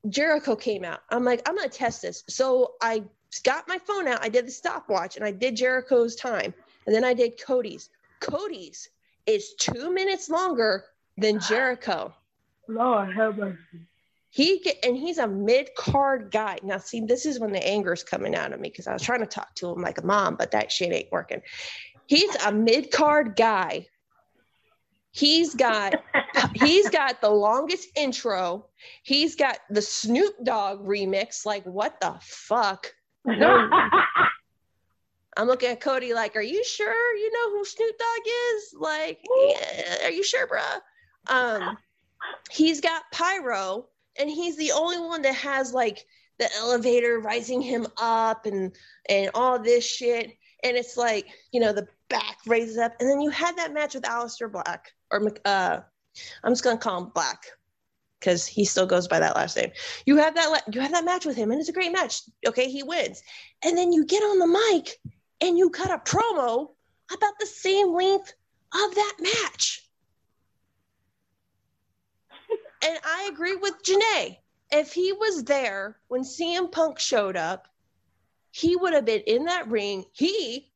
[0.09, 1.01] Jericho came out.
[1.11, 2.25] I'm like, I'm gonna test this.
[2.29, 3.05] So I
[3.45, 4.23] got my phone out.
[4.23, 6.53] I did the stopwatch and I did Jericho's time.
[6.87, 7.91] And then I did Cody's.
[8.21, 8.91] Cody's
[9.27, 10.85] is two minutes longer
[11.17, 12.13] than Jericho.
[12.69, 13.87] Lord help mercy
[14.35, 16.59] he get, and he's a mid card guy.
[16.65, 19.01] Now, see, this is when the anger is coming out of me because I was
[19.01, 21.41] trying to talk to him like a mom, but that shit ain't working.
[22.07, 23.87] He's a mid card guy.
[25.13, 25.95] He's got
[26.57, 28.67] he's got the longest intro.
[29.05, 31.47] He's got the Snoop Dogg remix.
[31.47, 32.93] Like, what the fuck?
[33.25, 33.71] No,
[35.37, 38.75] I'm looking at Cody like, are you sure you know who Snoop Dogg is?
[38.81, 40.81] Like, yeah, are you sure, bruh?
[41.33, 41.79] Um,
[42.51, 43.87] he's got pyro,
[44.19, 46.05] and he's the only one that has like
[46.39, 48.75] the elevator rising him up and
[49.09, 50.33] and all this shit.
[50.63, 53.95] And it's like, you know, the back raises up, and then you had that match
[53.95, 55.81] with Aleister Black, or uh,
[56.43, 57.45] I'm just gonna call him Black
[58.19, 59.71] because he still goes by that last name.
[60.07, 62.23] You have that you have that match with him, and it's a great match.
[62.47, 63.23] Okay, he wins,
[63.63, 64.99] and then you get on the mic
[65.41, 66.71] and you cut a promo
[67.13, 68.33] about the same length
[68.73, 69.87] of that match.
[72.83, 74.37] and I agree with Janae.
[74.71, 77.69] If he was there when CM Punk showed up,
[78.51, 80.05] he would have been in that ring.
[80.13, 80.71] He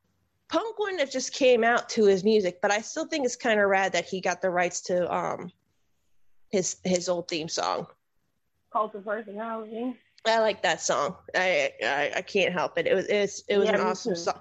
[0.48, 3.60] Punk wouldn't have just came out to his music, but I still think it's kind
[3.60, 5.52] of rad that he got the rights to um
[6.50, 7.86] his his old theme song.
[8.72, 9.96] Cult of Personality.
[10.26, 11.16] I like that song.
[11.34, 12.86] I I, I can't help it.
[12.86, 14.20] It was it was, it was yeah, an awesome too.
[14.20, 14.40] song.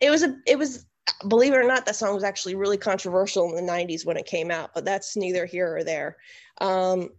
[0.00, 0.86] It was a it was
[1.26, 4.26] believe it or not that song was actually really controversial in the 90s when it
[4.26, 6.18] came out, but that's neither here or there.
[6.60, 7.10] Um,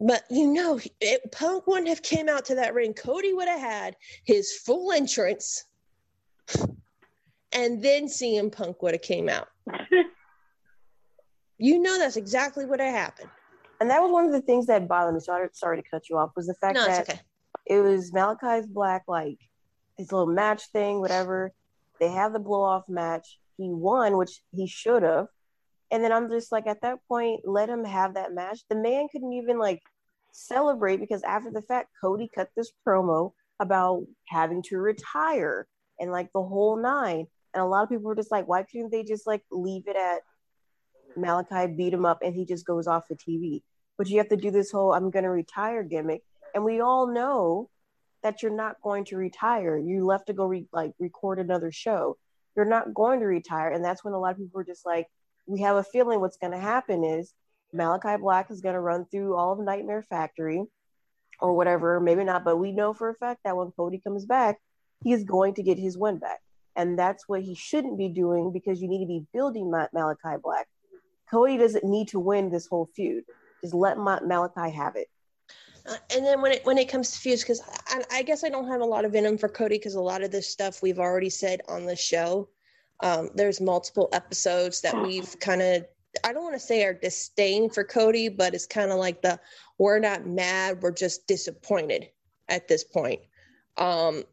[0.00, 2.92] but you know, it, Punk wouldn't have came out to that ring.
[2.92, 5.64] Cody would have had his full entrance,
[7.52, 9.48] and then CM Punk would have came out.
[11.58, 13.30] you know, that's exactly what had happened.
[13.80, 15.20] And that was one of the things that bothered me.
[15.20, 16.30] Sorry, sorry to cut you off.
[16.36, 17.20] Was the fact no, that okay.
[17.66, 19.38] it was Malachi's Black, like
[19.96, 21.52] his little match thing, whatever.
[22.00, 23.38] They have the blow off match.
[23.56, 25.28] He won, which he should have.
[25.90, 28.60] And then I'm just like, at that point, let him have that match.
[28.68, 29.82] The man couldn't even like
[30.32, 35.66] celebrate because after the fact, Cody cut this promo about having to retire
[35.98, 37.26] and like the whole nine.
[37.54, 39.96] And a lot of people were just like, why couldn't they just like leave it
[39.96, 40.20] at
[41.16, 43.62] Malachi beat him up and he just goes off the TV?
[43.96, 46.22] But you have to do this whole I'm going to retire gimmick.
[46.54, 47.70] And we all know
[48.22, 49.78] that you're not going to retire.
[49.78, 52.16] You left to go re- like record another show.
[52.56, 53.70] You're not going to retire.
[53.70, 55.06] And that's when a lot of people were just like,
[55.46, 57.32] we have a feeling what's going to happen is
[57.72, 60.64] Malachi Black is going to run through all of Nightmare Factory
[61.40, 64.58] or whatever, maybe not, but we know for a fact that when Cody comes back,
[65.04, 66.40] he is going to get his win back.
[66.74, 70.40] And that's what he shouldn't be doing because you need to be building Ma- Malachi
[70.42, 70.66] Black.
[71.30, 73.24] Cody doesn't need to win this whole feud.
[73.62, 75.08] Just let Malachi have it.
[75.88, 78.48] Uh, and then when it when it comes to feuds, because I, I, guess I
[78.48, 80.98] don't have a lot of venom for Cody because a lot of this stuff we've
[80.98, 82.48] already said on the show.
[83.00, 85.86] Um, there's multiple episodes that we've kind of
[86.24, 89.38] I don't want to say our disdain for Cody, but it's kind of like the
[89.78, 92.08] we're not mad, we're just disappointed
[92.48, 93.20] at this point.
[93.76, 94.24] Um,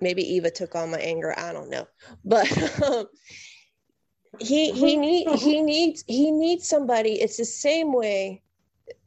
[0.00, 1.86] maybe Eva took on my anger, I don't know,
[2.24, 3.06] but um,
[4.38, 7.20] he he need he needs he needs somebody.
[7.20, 8.42] It's the same way.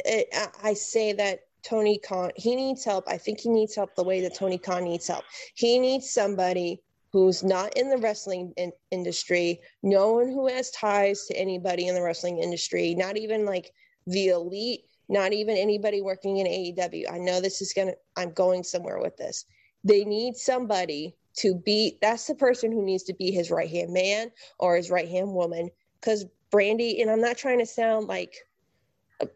[0.06, 0.28] It,
[0.64, 3.06] I say that Tony Khan, he needs help.
[3.08, 5.24] I think he needs help the way that Tony Khan needs help.
[5.56, 6.82] He needs somebody
[7.12, 11.96] who's not in the wrestling in- industry, no one who has ties to anybody in
[11.96, 13.72] the wrestling industry, not even like
[14.08, 17.12] the elite, not even anybody working in AEW.
[17.12, 19.46] I know this is going to, I'm going somewhere with this.
[19.84, 23.92] They need somebody to be, that's the person who needs to be his right hand
[23.92, 25.70] man or his right hand woman.
[26.00, 28.36] Because Brandi, and I'm not trying to sound like,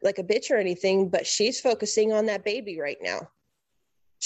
[0.02, 3.30] like a bitch or anything, but she's focusing on that baby right now.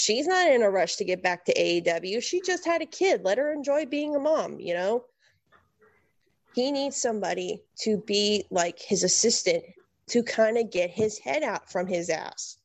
[0.00, 2.22] She's not in a rush to get back to AEW.
[2.22, 3.20] She just had a kid.
[3.22, 5.04] Let her enjoy being a mom, you know?
[6.54, 9.62] He needs somebody to be like his assistant
[10.08, 12.56] to kind of get his head out from his ass.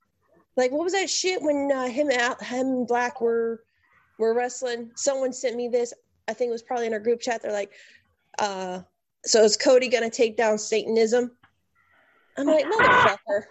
[0.56, 3.62] Like, what was that shit when uh, him out, him and Black were
[4.18, 4.92] were wrestling?
[4.96, 5.94] Someone sent me this.
[6.30, 7.42] I think it was probably in our group chat.
[7.42, 7.74] They're like,
[8.40, 8.80] uh,
[9.26, 11.32] "So is Cody gonna take down Satanism?"
[12.38, 13.44] I'm like, motherfucker.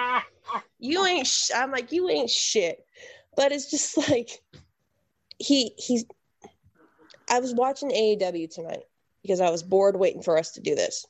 [0.78, 1.50] you ain't sh-.
[1.54, 2.82] I'm like, you ain't shit.
[3.36, 4.42] But it's just like
[5.38, 6.04] he he's
[7.28, 8.84] I was watching AEW tonight
[9.22, 11.06] because I was bored waiting for us to do this.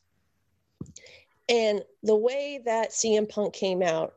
[1.48, 4.14] And the way that CM Punk came out,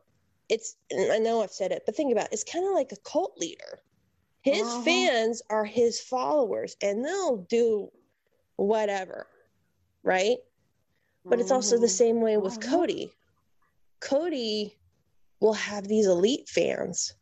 [0.48, 0.76] it's
[1.10, 3.36] I know I've said it, but think about it, it's kind of like a cult
[3.38, 3.80] leader.
[4.42, 4.82] His uh-huh.
[4.82, 7.90] fans are his followers and they'll do
[8.56, 9.26] whatever,
[10.02, 10.36] right?
[11.24, 11.92] But it's also the mm-hmm.
[11.92, 12.76] same way with uh-huh.
[12.76, 13.10] Cody.
[14.00, 14.76] Cody
[15.40, 17.14] will have these elite fans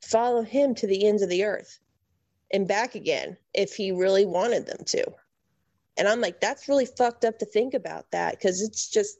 [0.00, 1.78] follow him to the ends of the earth
[2.52, 5.04] and back again if he really wanted them to.
[5.96, 9.18] And I'm like, that's really fucked up to think about that because it's just,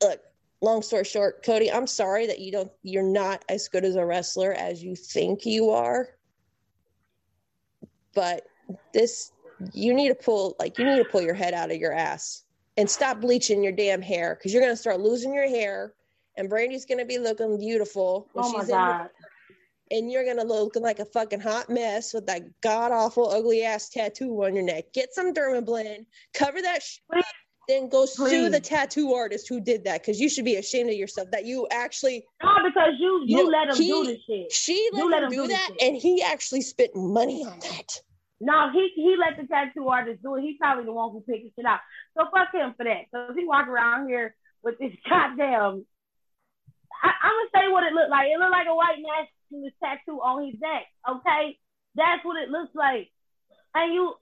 [0.00, 0.20] look,
[0.60, 4.06] long story short, Cody, I'm sorry that you don't, you're not as good as a
[4.06, 6.08] wrestler as you think you are.
[8.14, 8.42] But
[8.92, 9.32] this,
[9.72, 12.44] you need to pull, like, you need to pull your head out of your ass
[12.76, 15.94] and stop bleaching your damn hair because you're going to start losing your hair
[16.36, 19.98] and Brandi's going to be looking beautiful when oh she's in.
[19.98, 23.88] and you're gonna look like a fucking hot mess with that god awful ugly ass
[23.88, 24.92] tattoo on your neck.
[24.92, 27.24] Get some dermablend, cover that shit up,
[27.68, 28.30] then go Please.
[28.30, 31.44] sue the tattoo artist who did that because you should be ashamed of yourself that
[31.44, 34.52] you actually no because you you, you let him he, do the shit.
[34.52, 38.00] She let, let him, do, do that, and he actually spent money on that.
[38.40, 40.42] No, he he let the tattoo artist do it.
[40.42, 41.80] He's probably the one who picked it out.
[42.16, 43.04] So fuck him for that.
[43.10, 45.86] So if he walk around here with this goddamn,
[47.04, 48.28] I, am gonna say what it looked like.
[48.28, 50.86] It looked like a white nationalist tattoo on his neck.
[51.08, 51.58] Okay,
[51.94, 53.10] that's what it looks like.
[53.74, 54.14] And you,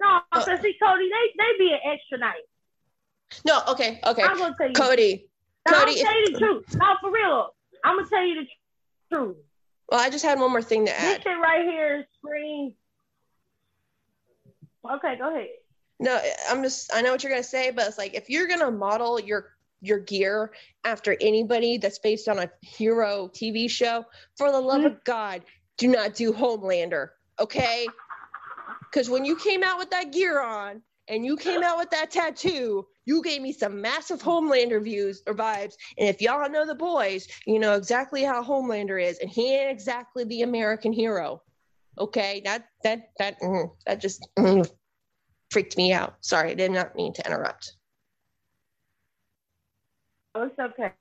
[0.00, 2.44] no, because uh, see, Cody, they they be an extra night.
[3.44, 4.22] No, okay, okay.
[4.22, 5.28] I'm gonna tell you, Cody.
[5.68, 6.64] No, Cody, I'm tell you the truth.
[6.76, 7.48] No, for real.
[7.84, 8.46] I'm gonna tell you the
[9.14, 9.36] truth.
[9.90, 11.18] Well, I just had one more thing to add.
[11.18, 12.72] This shit right here screams.
[14.90, 15.48] Okay, go ahead.
[16.00, 16.90] No, I'm just.
[16.94, 19.55] I know what you're gonna say, but it's like if you're gonna model your
[19.86, 20.52] your gear
[20.84, 24.04] after anybody that's based on a hero TV show,
[24.36, 24.86] for the love mm-hmm.
[24.86, 25.42] of God,
[25.78, 27.08] do not do Homelander.
[27.38, 27.86] Okay,
[28.80, 32.10] because when you came out with that gear on and you came out with that
[32.10, 35.74] tattoo, you gave me some massive Homelander views or vibes.
[35.98, 39.70] And if y'all know the boys, you know exactly how Homelander is, and he ain't
[39.70, 41.42] exactly the American hero.
[41.98, 44.68] Okay, that that that mm, that just mm,
[45.50, 46.16] freaked me out.
[46.20, 47.72] Sorry, I did not mean to interrupt.
[50.42, 50.92] It's okay.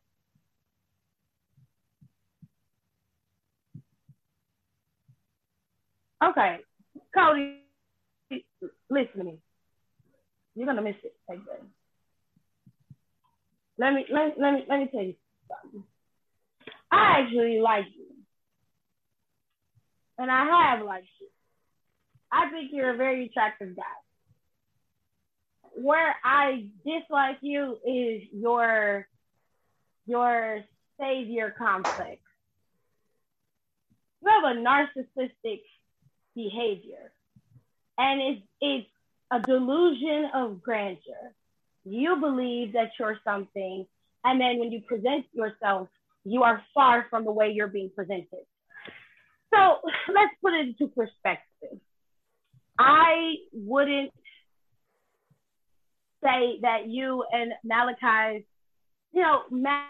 [6.23, 6.57] Okay,
[7.13, 7.61] Cody,
[8.89, 9.37] listen to me.
[10.55, 11.13] You're gonna miss it?
[13.77, 15.15] Let me let, let me let me tell you
[15.49, 15.83] something.
[16.91, 18.05] I actually like you,
[20.17, 21.27] and I have liked you.
[22.31, 23.83] I think you're a very attractive guy.
[25.75, 29.07] Where I dislike you is your
[30.05, 30.63] your
[30.99, 32.21] savior complex.
[34.21, 35.61] You have a narcissistic
[36.35, 37.11] behavior
[37.97, 38.87] and it's it's
[39.31, 41.33] a delusion of grandeur.
[41.83, 43.85] You believe that you're something,
[44.23, 45.89] and then when you present yourself,
[46.23, 48.45] you are far from the way you're being presented.
[49.53, 49.79] So
[50.13, 51.79] let's put it into perspective.
[52.77, 54.11] I wouldn't
[56.23, 58.43] say that you and Malachi's,
[59.15, 59.81] you know, match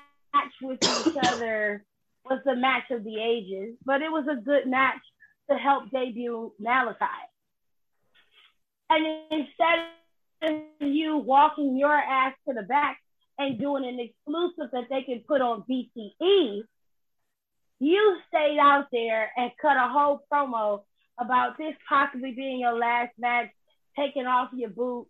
[0.62, 1.84] with each other
[2.24, 5.02] was the match of the ages, but it was a good match
[5.50, 7.06] to help debut Malachi.
[8.90, 9.80] And instead
[10.44, 13.00] of you walking your ass to the back
[13.38, 16.62] and doing an exclusive that they can put on BTE,
[17.80, 20.84] you stayed out there and cut a whole promo
[21.20, 23.50] about this possibly being your last match,
[23.98, 25.08] taking off your boot.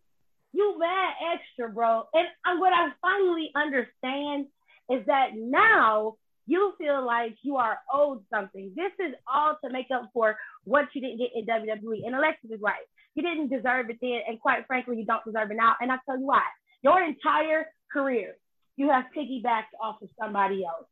[0.55, 2.03] You mad extra, bro.
[2.13, 4.45] And what I finally understand
[4.89, 6.15] is that now
[6.47, 8.71] you feel like you are owed something.
[8.75, 12.05] This is all to make up for what you didn't get in WWE.
[12.05, 12.85] And Alexis is right.
[13.15, 15.75] You didn't deserve it then, and quite frankly, you don't deserve it now.
[15.81, 16.43] And I'll tell you why.
[16.83, 18.35] Your entire career,
[18.77, 20.87] you have piggybacked off of somebody else.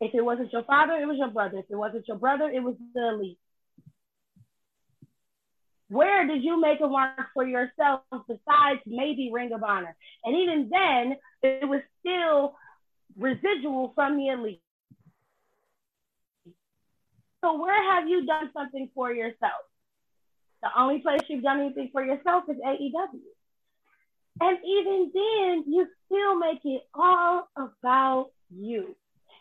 [0.00, 1.58] If it wasn't your father, it was your brother.
[1.58, 3.38] If it wasn't your brother, it was the elite.
[5.88, 9.96] Where did you make a mark for yourself besides maybe Ring of Honor?
[10.24, 12.54] And even then, it was still
[13.16, 14.60] residual from the elite.
[17.42, 19.64] So where have you done something for yourself?
[20.62, 23.20] The only place you've done anything for yourself is AEW.
[24.40, 28.96] And even then, you still make it all about you.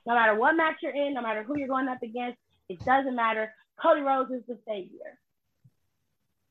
[0.05, 2.37] No matter what match you're in, no matter who you're going up against,
[2.69, 3.53] it doesn't matter.
[3.81, 5.19] Cody Rhodes is the savior.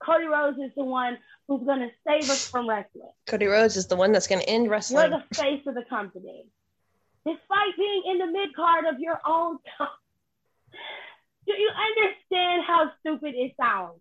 [0.04, 1.18] Cody Rhodes is the one
[1.48, 3.10] who's going to save us from wrestling.
[3.26, 5.10] Cody Rhodes is the one that's going to end wrestling.
[5.10, 6.44] You're the face of the company.
[7.26, 9.96] Despite being in the mid card of your own company.
[11.46, 14.00] do you understand how stupid it sounds?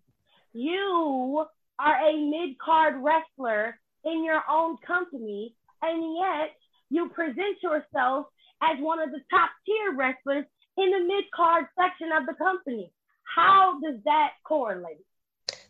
[0.52, 1.44] You
[1.78, 6.52] are a mid card wrestler in your own company, and yet
[6.88, 8.26] you present yourself
[8.62, 10.44] as one of the top tier wrestlers
[10.78, 12.92] in the mid card section of the company.
[13.24, 15.04] How does that correlate?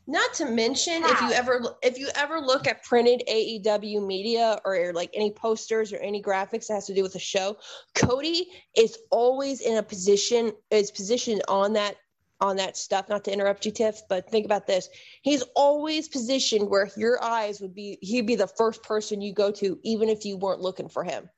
[0.08, 1.12] Not to mention, How?
[1.12, 5.92] if you ever if you ever look at printed AEW media or like any posters
[5.92, 7.56] or any graphics that has to do with the show,
[7.94, 11.96] Cody is always in a position is positioned on that
[12.40, 13.08] on that stuff.
[13.08, 14.88] Not to interrupt you, Tiff, but think about this.
[15.22, 19.50] He's always positioned where your eyes would be, he'd be the first person you go
[19.52, 21.28] to, even if you weren't looking for him.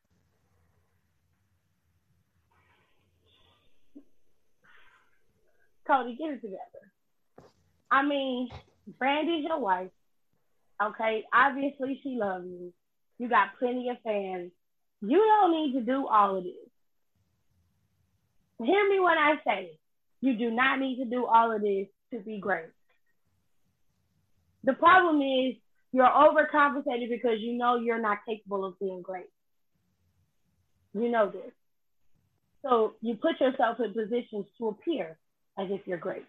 [5.87, 6.93] Cody, get it together.
[7.91, 8.49] I mean,
[8.99, 9.91] Brandi's your wife.
[10.83, 12.73] Okay, obviously she loves you.
[13.19, 14.53] You got plenty of fans.
[15.01, 16.53] You don't need to do all of this.
[18.65, 19.79] hear me when I say
[20.21, 22.71] you do not need to do all of this to be great.
[24.65, 25.57] The problem is
[25.93, 29.31] you're overcompensated because you know you're not capable of being great.
[30.95, 31.53] You know this.
[32.63, 35.17] So you put yourself in positions to appear
[35.59, 36.25] as if you're great.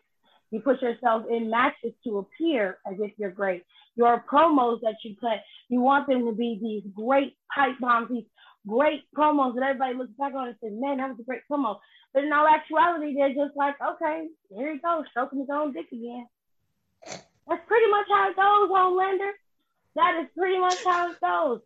[0.51, 3.63] You put yourself in matches to appear as if you're great.
[3.95, 8.25] Your promos that you cut, you want them to be these great pipe bombs, these
[8.67, 11.77] great promos that everybody looks back on and says, man, that was a great promo.
[12.13, 15.87] But in all actuality, they're just like, okay, here he goes, stroking his own dick
[15.91, 16.27] again.
[17.05, 19.31] That's pretty much how it goes, Homelander.
[19.95, 21.61] That is pretty much how it goes.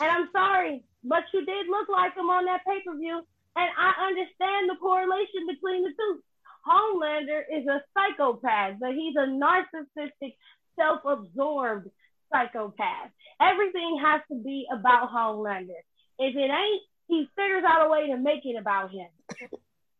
[0.00, 3.20] And I'm sorry, but you did look like him on that pay per view.
[3.56, 6.22] And I understand the correlation between the two.
[6.66, 10.34] Homelander is a psychopath, but he's a narcissistic,
[10.76, 11.88] self absorbed
[12.32, 13.10] psychopath.
[13.40, 15.80] Everything has to be about Homelander.
[16.18, 19.08] If it ain't, he figures out a way to make it about him.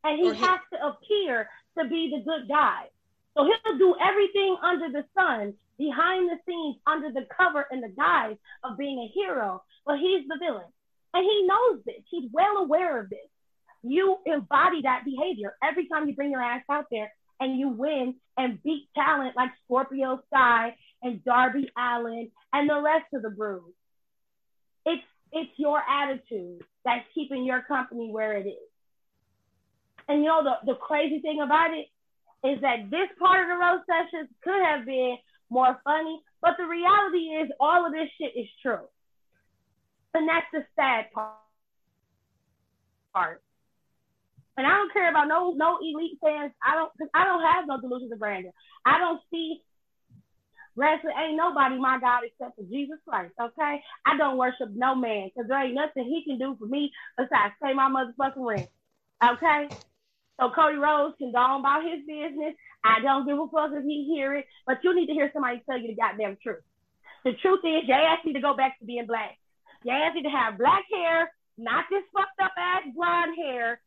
[0.03, 1.49] And he has to appear
[1.79, 2.85] to be the good guy.
[3.37, 7.89] So he'll do everything under the sun, behind the scenes, under the cover and the
[7.89, 10.73] guise of being a hero, but he's the villain.
[11.13, 12.03] And he knows this.
[12.11, 13.29] He's well aware of this.
[13.83, 18.15] You embody that behavior every time you bring your ass out there and you win
[18.37, 23.73] and beat talent like Scorpio Sky and Darby Allin and the rest of the brood.
[24.85, 25.03] It's
[25.33, 28.71] it's your attitude that's keeping your company where it is.
[30.09, 31.87] And you know the, the crazy thing about it
[32.47, 35.17] is that this part of the roast sessions could have been
[35.51, 38.87] more funny, but the reality is all of this shit is true.
[40.15, 41.07] And that's the sad
[43.13, 43.43] part.
[44.57, 46.53] And I don't care about no no elite fans.
[46.65, 48.53] I don't I don't have no delusions of grandeur.
[48.85, 49.61] I don't see
[50.77, 53.35] wrestling ain't nobody my God except for Jesus Christ.
[53.41, 56.91] Okay, I don't worship no man because there ain't nothing he can do for me
[57.17, 58.69] besides pay my motherfucking rent.
[59.23, 59.69] Okay,
[60.41, 62.55] so Cody Rhodes can go on about his business.
[62.85, 65.63] I don't give a fuck if he hear it, but you need to hear somebody
[65.69, 66.63] tell you the goddamn truth.
[67.25, 69.37] The truth is, your ass need to go back to being black.
[69.83, 73.81] Your ass need to have black hair, not this fucked up ass blonde hair.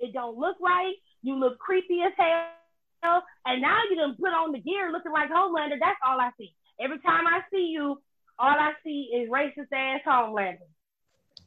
[0.00, 0.94] It don't look right.
[1.22, 3.22] You look creepy as hell.
[3.44, 5.78] And now you done put on the gear looking like Homelander.
[5.80, 6.52] That's all I see.
[6.80, 8.00] Every time I see you,
[8.38, 10.68] all I see is racist ass Homelander.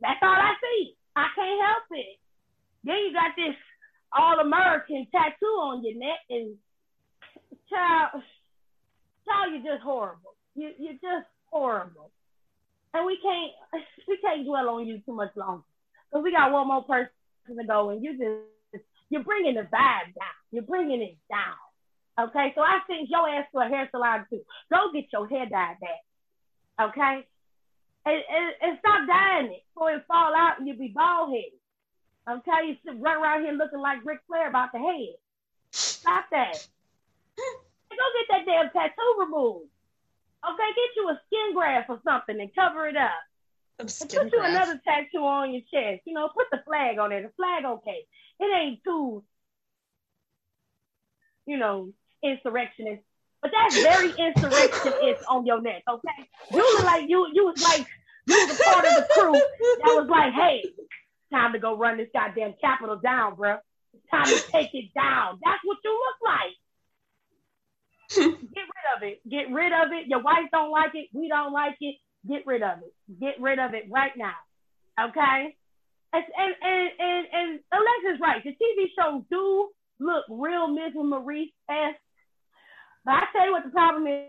[0.00, 0.94] That's all I see.
[1.16, 2.18] I can't help it.
[2.84, 3.56] Then you got this
[4.12, 6.56] all American tattoo on your neck, and
[7.68, 8.22] child,
[9.26, 10.34] child, you're just horrible.
[10.54, 12.10] You, you're just horrible.
[12.92, 13.52] And we can't
[14.08, 15.62] we can't dwell on you too much longer
[16.10, 17.10] because we got one more person
[17.48, 20.38] to go, and you just you're bringing the vibe down.
[20.52, 22.28] You're bringing it down.
[22.28, 24.40] Okay, so I sent your ass to a hair salon too.
[24.72, 26.88] Go get your hair dyed back.
[26.88, 27.26] Okay,
[28.06, 31.58] and, and, and stop dyeing it before it fall out and you be bald headed.
[32.28, 35.16] Okay, you should run around here looking like Ric Flair about the head.
[35.72, 36.66] Stop that.
[37.36, 39.68] Go get that damn tattoo removed.
[40.44, 43.10] Okay, get you a skin graft or something and cover it up.
[43.80, 46.02] Put you another tattoo on your chest.
[46.06, 47.22] You know, put the flag on there.
[47.22, 48.06] The flag okay.
[48.38, 49.22] It ain't too,
[51.46, 53.02] you know, insurrectionist.
[53.42, 56.28] But that's very insurrectionist on your neck, okay?
[56.52, 57.86] You look like you you was like
[58.26, 60.64] you was a part of the crew that was like, hey,
[61.32, 63.56] time to go run this goddamn Capitol down, bro.
[63.92, 65.38] It's time to take it down.
[65.44, 66.56] That's what you look like.
[68.54, 69.28] Get rid of it.
[69.28, 70.08] Get rid of it.
[70.08, 71.08] Your wife don't like it.
[71.12, 71.96] We don't like it.
[72.28, 72.92] Get rid of it.
[73.20, 74.34] Get rid of it right now.
[75.00, 75.56] Okay?
[76.12, 78.42] And and and and, and Alexa's right.
[78.44, 81.96] The TV shows do look real and Maurice esque.
[83.04, 84.26] But I tell you what the problem is.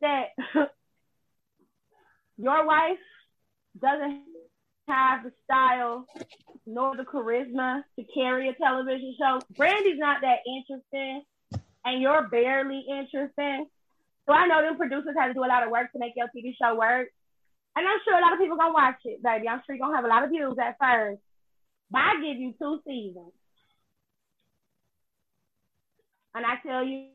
[0.00, 0.28] That
[2.38, 2.96] your wife
[3.78, 4.22] doesn't
[4.88, 6.06] have the style
[6.66, 9.40] nor the charisma to carry a television show.
[9.56, 11.22] Brandi's not that interesting,
[11.84, 13.66] and you're barely interesting.
[14.26, 16.26] So I know them producers had to do a lot of work to make your
[16.34, 17.08] TV show work.
[17.76, 19.48] And I'm sure a lot of people gonna watch it, baby.
[19.48, 21.20] I'm sure you're gonna have a lot of views at first.
[21.90, 23.32] But I give you two seasons.
[26.34, 27.08] And I tell you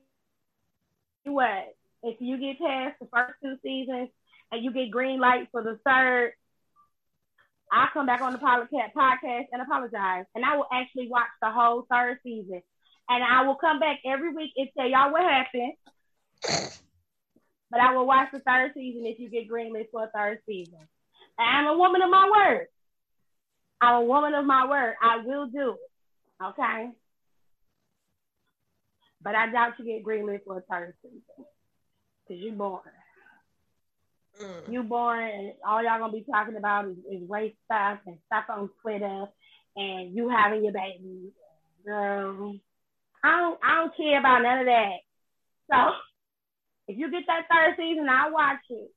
[1.26, 4.10] what, if you get past the first two seasons
[4.52, 6.34] and you get green light for the third,
[7.72, 10.26] I'll come back on the podcast and apologize.
[10.36, 12.62] And I will actually watch the whole third season.
[13.10, 15.74] And I will come back every week and tell y'all what happened.
[17.72, 20.80] But I will watch the third season if you get greenlit for a third season.
[21.38, 22.68] And I'm a woman of my word.
[23.80, 24.96] I'm a woman of my word.
[25.02, 26.44] I will do it.
[26.44, 26.90] Okay?
[29.24, 31.22] But I doubt you get greenlit for a third season.
[32.28, 32.82] Because you're born.
[34.42, 34.72] Mm.
[34.74, 38.46] You born and all y'all gonna be talking about is, is race stuff and stuff
[38.50, 39.26] on Twitter
[39.76, 41.32] and you having your baby.
[41.86, 42.56] Girl,
[43.24, 44.98] I don't I don't care about none of that.
[45.70, 45.78] So
[46.88, 48.92] if you get that third season, I'll watch it.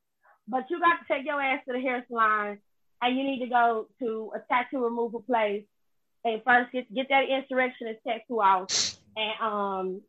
[0.49, 2.59] But you got to take your ass to the hair salon
[3.01, 5.65] and you need to go to a tattoo removal place
[6.25, 8.73] and first get get that insurrectionist tattoo out
[9.17, 10.01] and um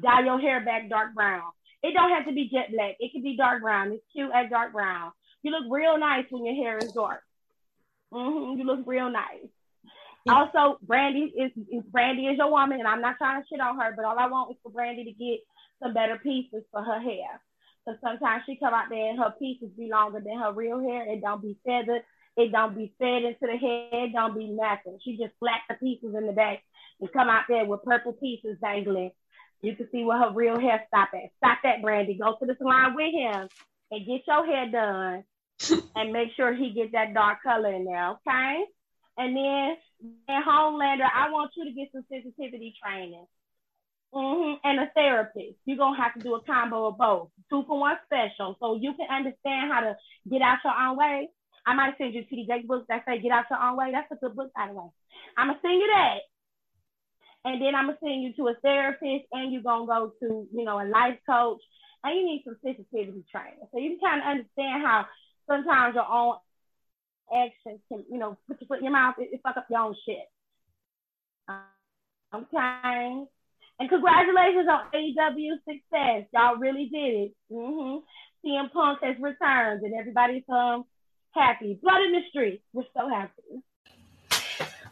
[0.00, 1.42] dye your hair back dark brown.
[1.82, 2.96] It don't have to be jet black.
[3.00, 3.92] It can be dark brown.
[3.92, 5.12] It's cute at dark brown.
[5.42, 7.22] You look real nice when your hair is dark.
[8.12, 8.60] Mm-hmm.
[8.60, 9.48] You look real nice.
[10.28, 13.80] Also, Brandi is, is Brandi is your woman, and I'm not trying to shit on
[13.80, 15.40] her, but all I want is for Brandi to get
[15.82, 17.40] some better pieces for her hair.
[17.84, 21.10] Because sometimes she come out there and her pieces be longer than her real hair.
[21.10, 22.02] It don't be feathered.
[22.36, 24.08] It don't be fed into the head.
[24.08, 24.98] It don't be nothing.
[25.04, 26.62] She just slack the pieces in the back
[27.00, 29.10] and come out there with purple pieces dangling.
[29.60, 31.30] You can see where her real hair stop at.
[31.38, 32.18] Stop that, Brandi.
[32.18, 33.48] Go to the salon with him
[33.90, 35.24] and get your hair done
[35.96, 38.64] and make sure he get that dark color in there, okay?
[39.18, 39.76] And then,
[40.28, 43.26] and Homelander, I want you to get some sensitivity training.
[44.14, 44.68] Mm-hmm.
[44.68, 45.56] And a therapist.
[45.64, 48.92] You're gonna have to do a combo of both, two for one special, so you
[48.94, 49.96] can understand how to
[50.30, 51.28] get out your own way.
[51.64, 54.16] I might send you TD books that say "Get Out Your Own Way." That's a
[54.16, 54.90] good book, by the way.
[55.38, 56.18] I'm gonna send you that,
[57.46, 60.64] and then I'm gonna send you to a therapist, and you're gonna go to, you
[60.64, 61.62] know, a life coach,
[62.04, 65.06] and you need some sensitivity training, so you can kind of understand how
[65.46, 66.36] sometimes your own
[67.34, 69.80] actions can, you know, put your foot in your mouth, it, it fuck up your
[69.80, 70.28] own shit.
[72.34, 73.24] Okay.
[73.82, 76.30] And congratulations on AEW success.
[76.32, 77.34] Y'all really did it.
[77.50, 77.98] Mm-hmm.
[78.46, 80.84] CM Punk has returned and everybody's um
[81.32, 81.80] happy.
[81.82, 82.62] Blood in the streets.
[82.72, 83.58] We're so happy.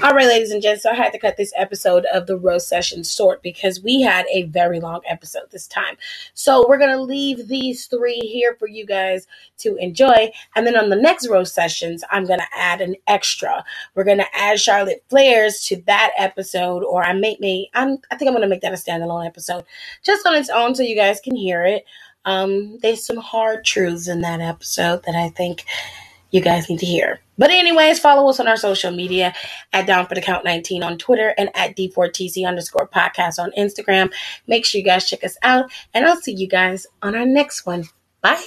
[0.03, 2.69] All right, ladies and gents, so I had to cut this episode of the Roast
[2.69, 5.97] Session short because we had a very long episode this time.
[6.33, 9.27] So we're going to leave these three here for you guys
[9.59, 10.33] to enjoy.
[10.57, 13.63] And then on the next Roast Sessions, I'm going to add an extra.
[13.95, 18.17] We're going to add Charlotte Flair's to that episode, or I may, may I'm, I
[18.17, 19.65] think I'm going to make that a standalone episode
[20.03, 21.85] just on its own so you guys can hear it.
[22.25, 25.67] Um, there's some hard truths in that episode that I think
[26.31, 27.21] you guys need to hear.
[27.39, 29.35] But anyways, follow us on our social media
[29.73, 34.13] at Down for the Count 19 on Twitter and at D4TC underscore podcast on Instagram.
[34.47, 37.67] Make sure you guys check us out and I'll see you guys on our next
[37.67, 37.85] one.
[38.21, 38.45] Bye.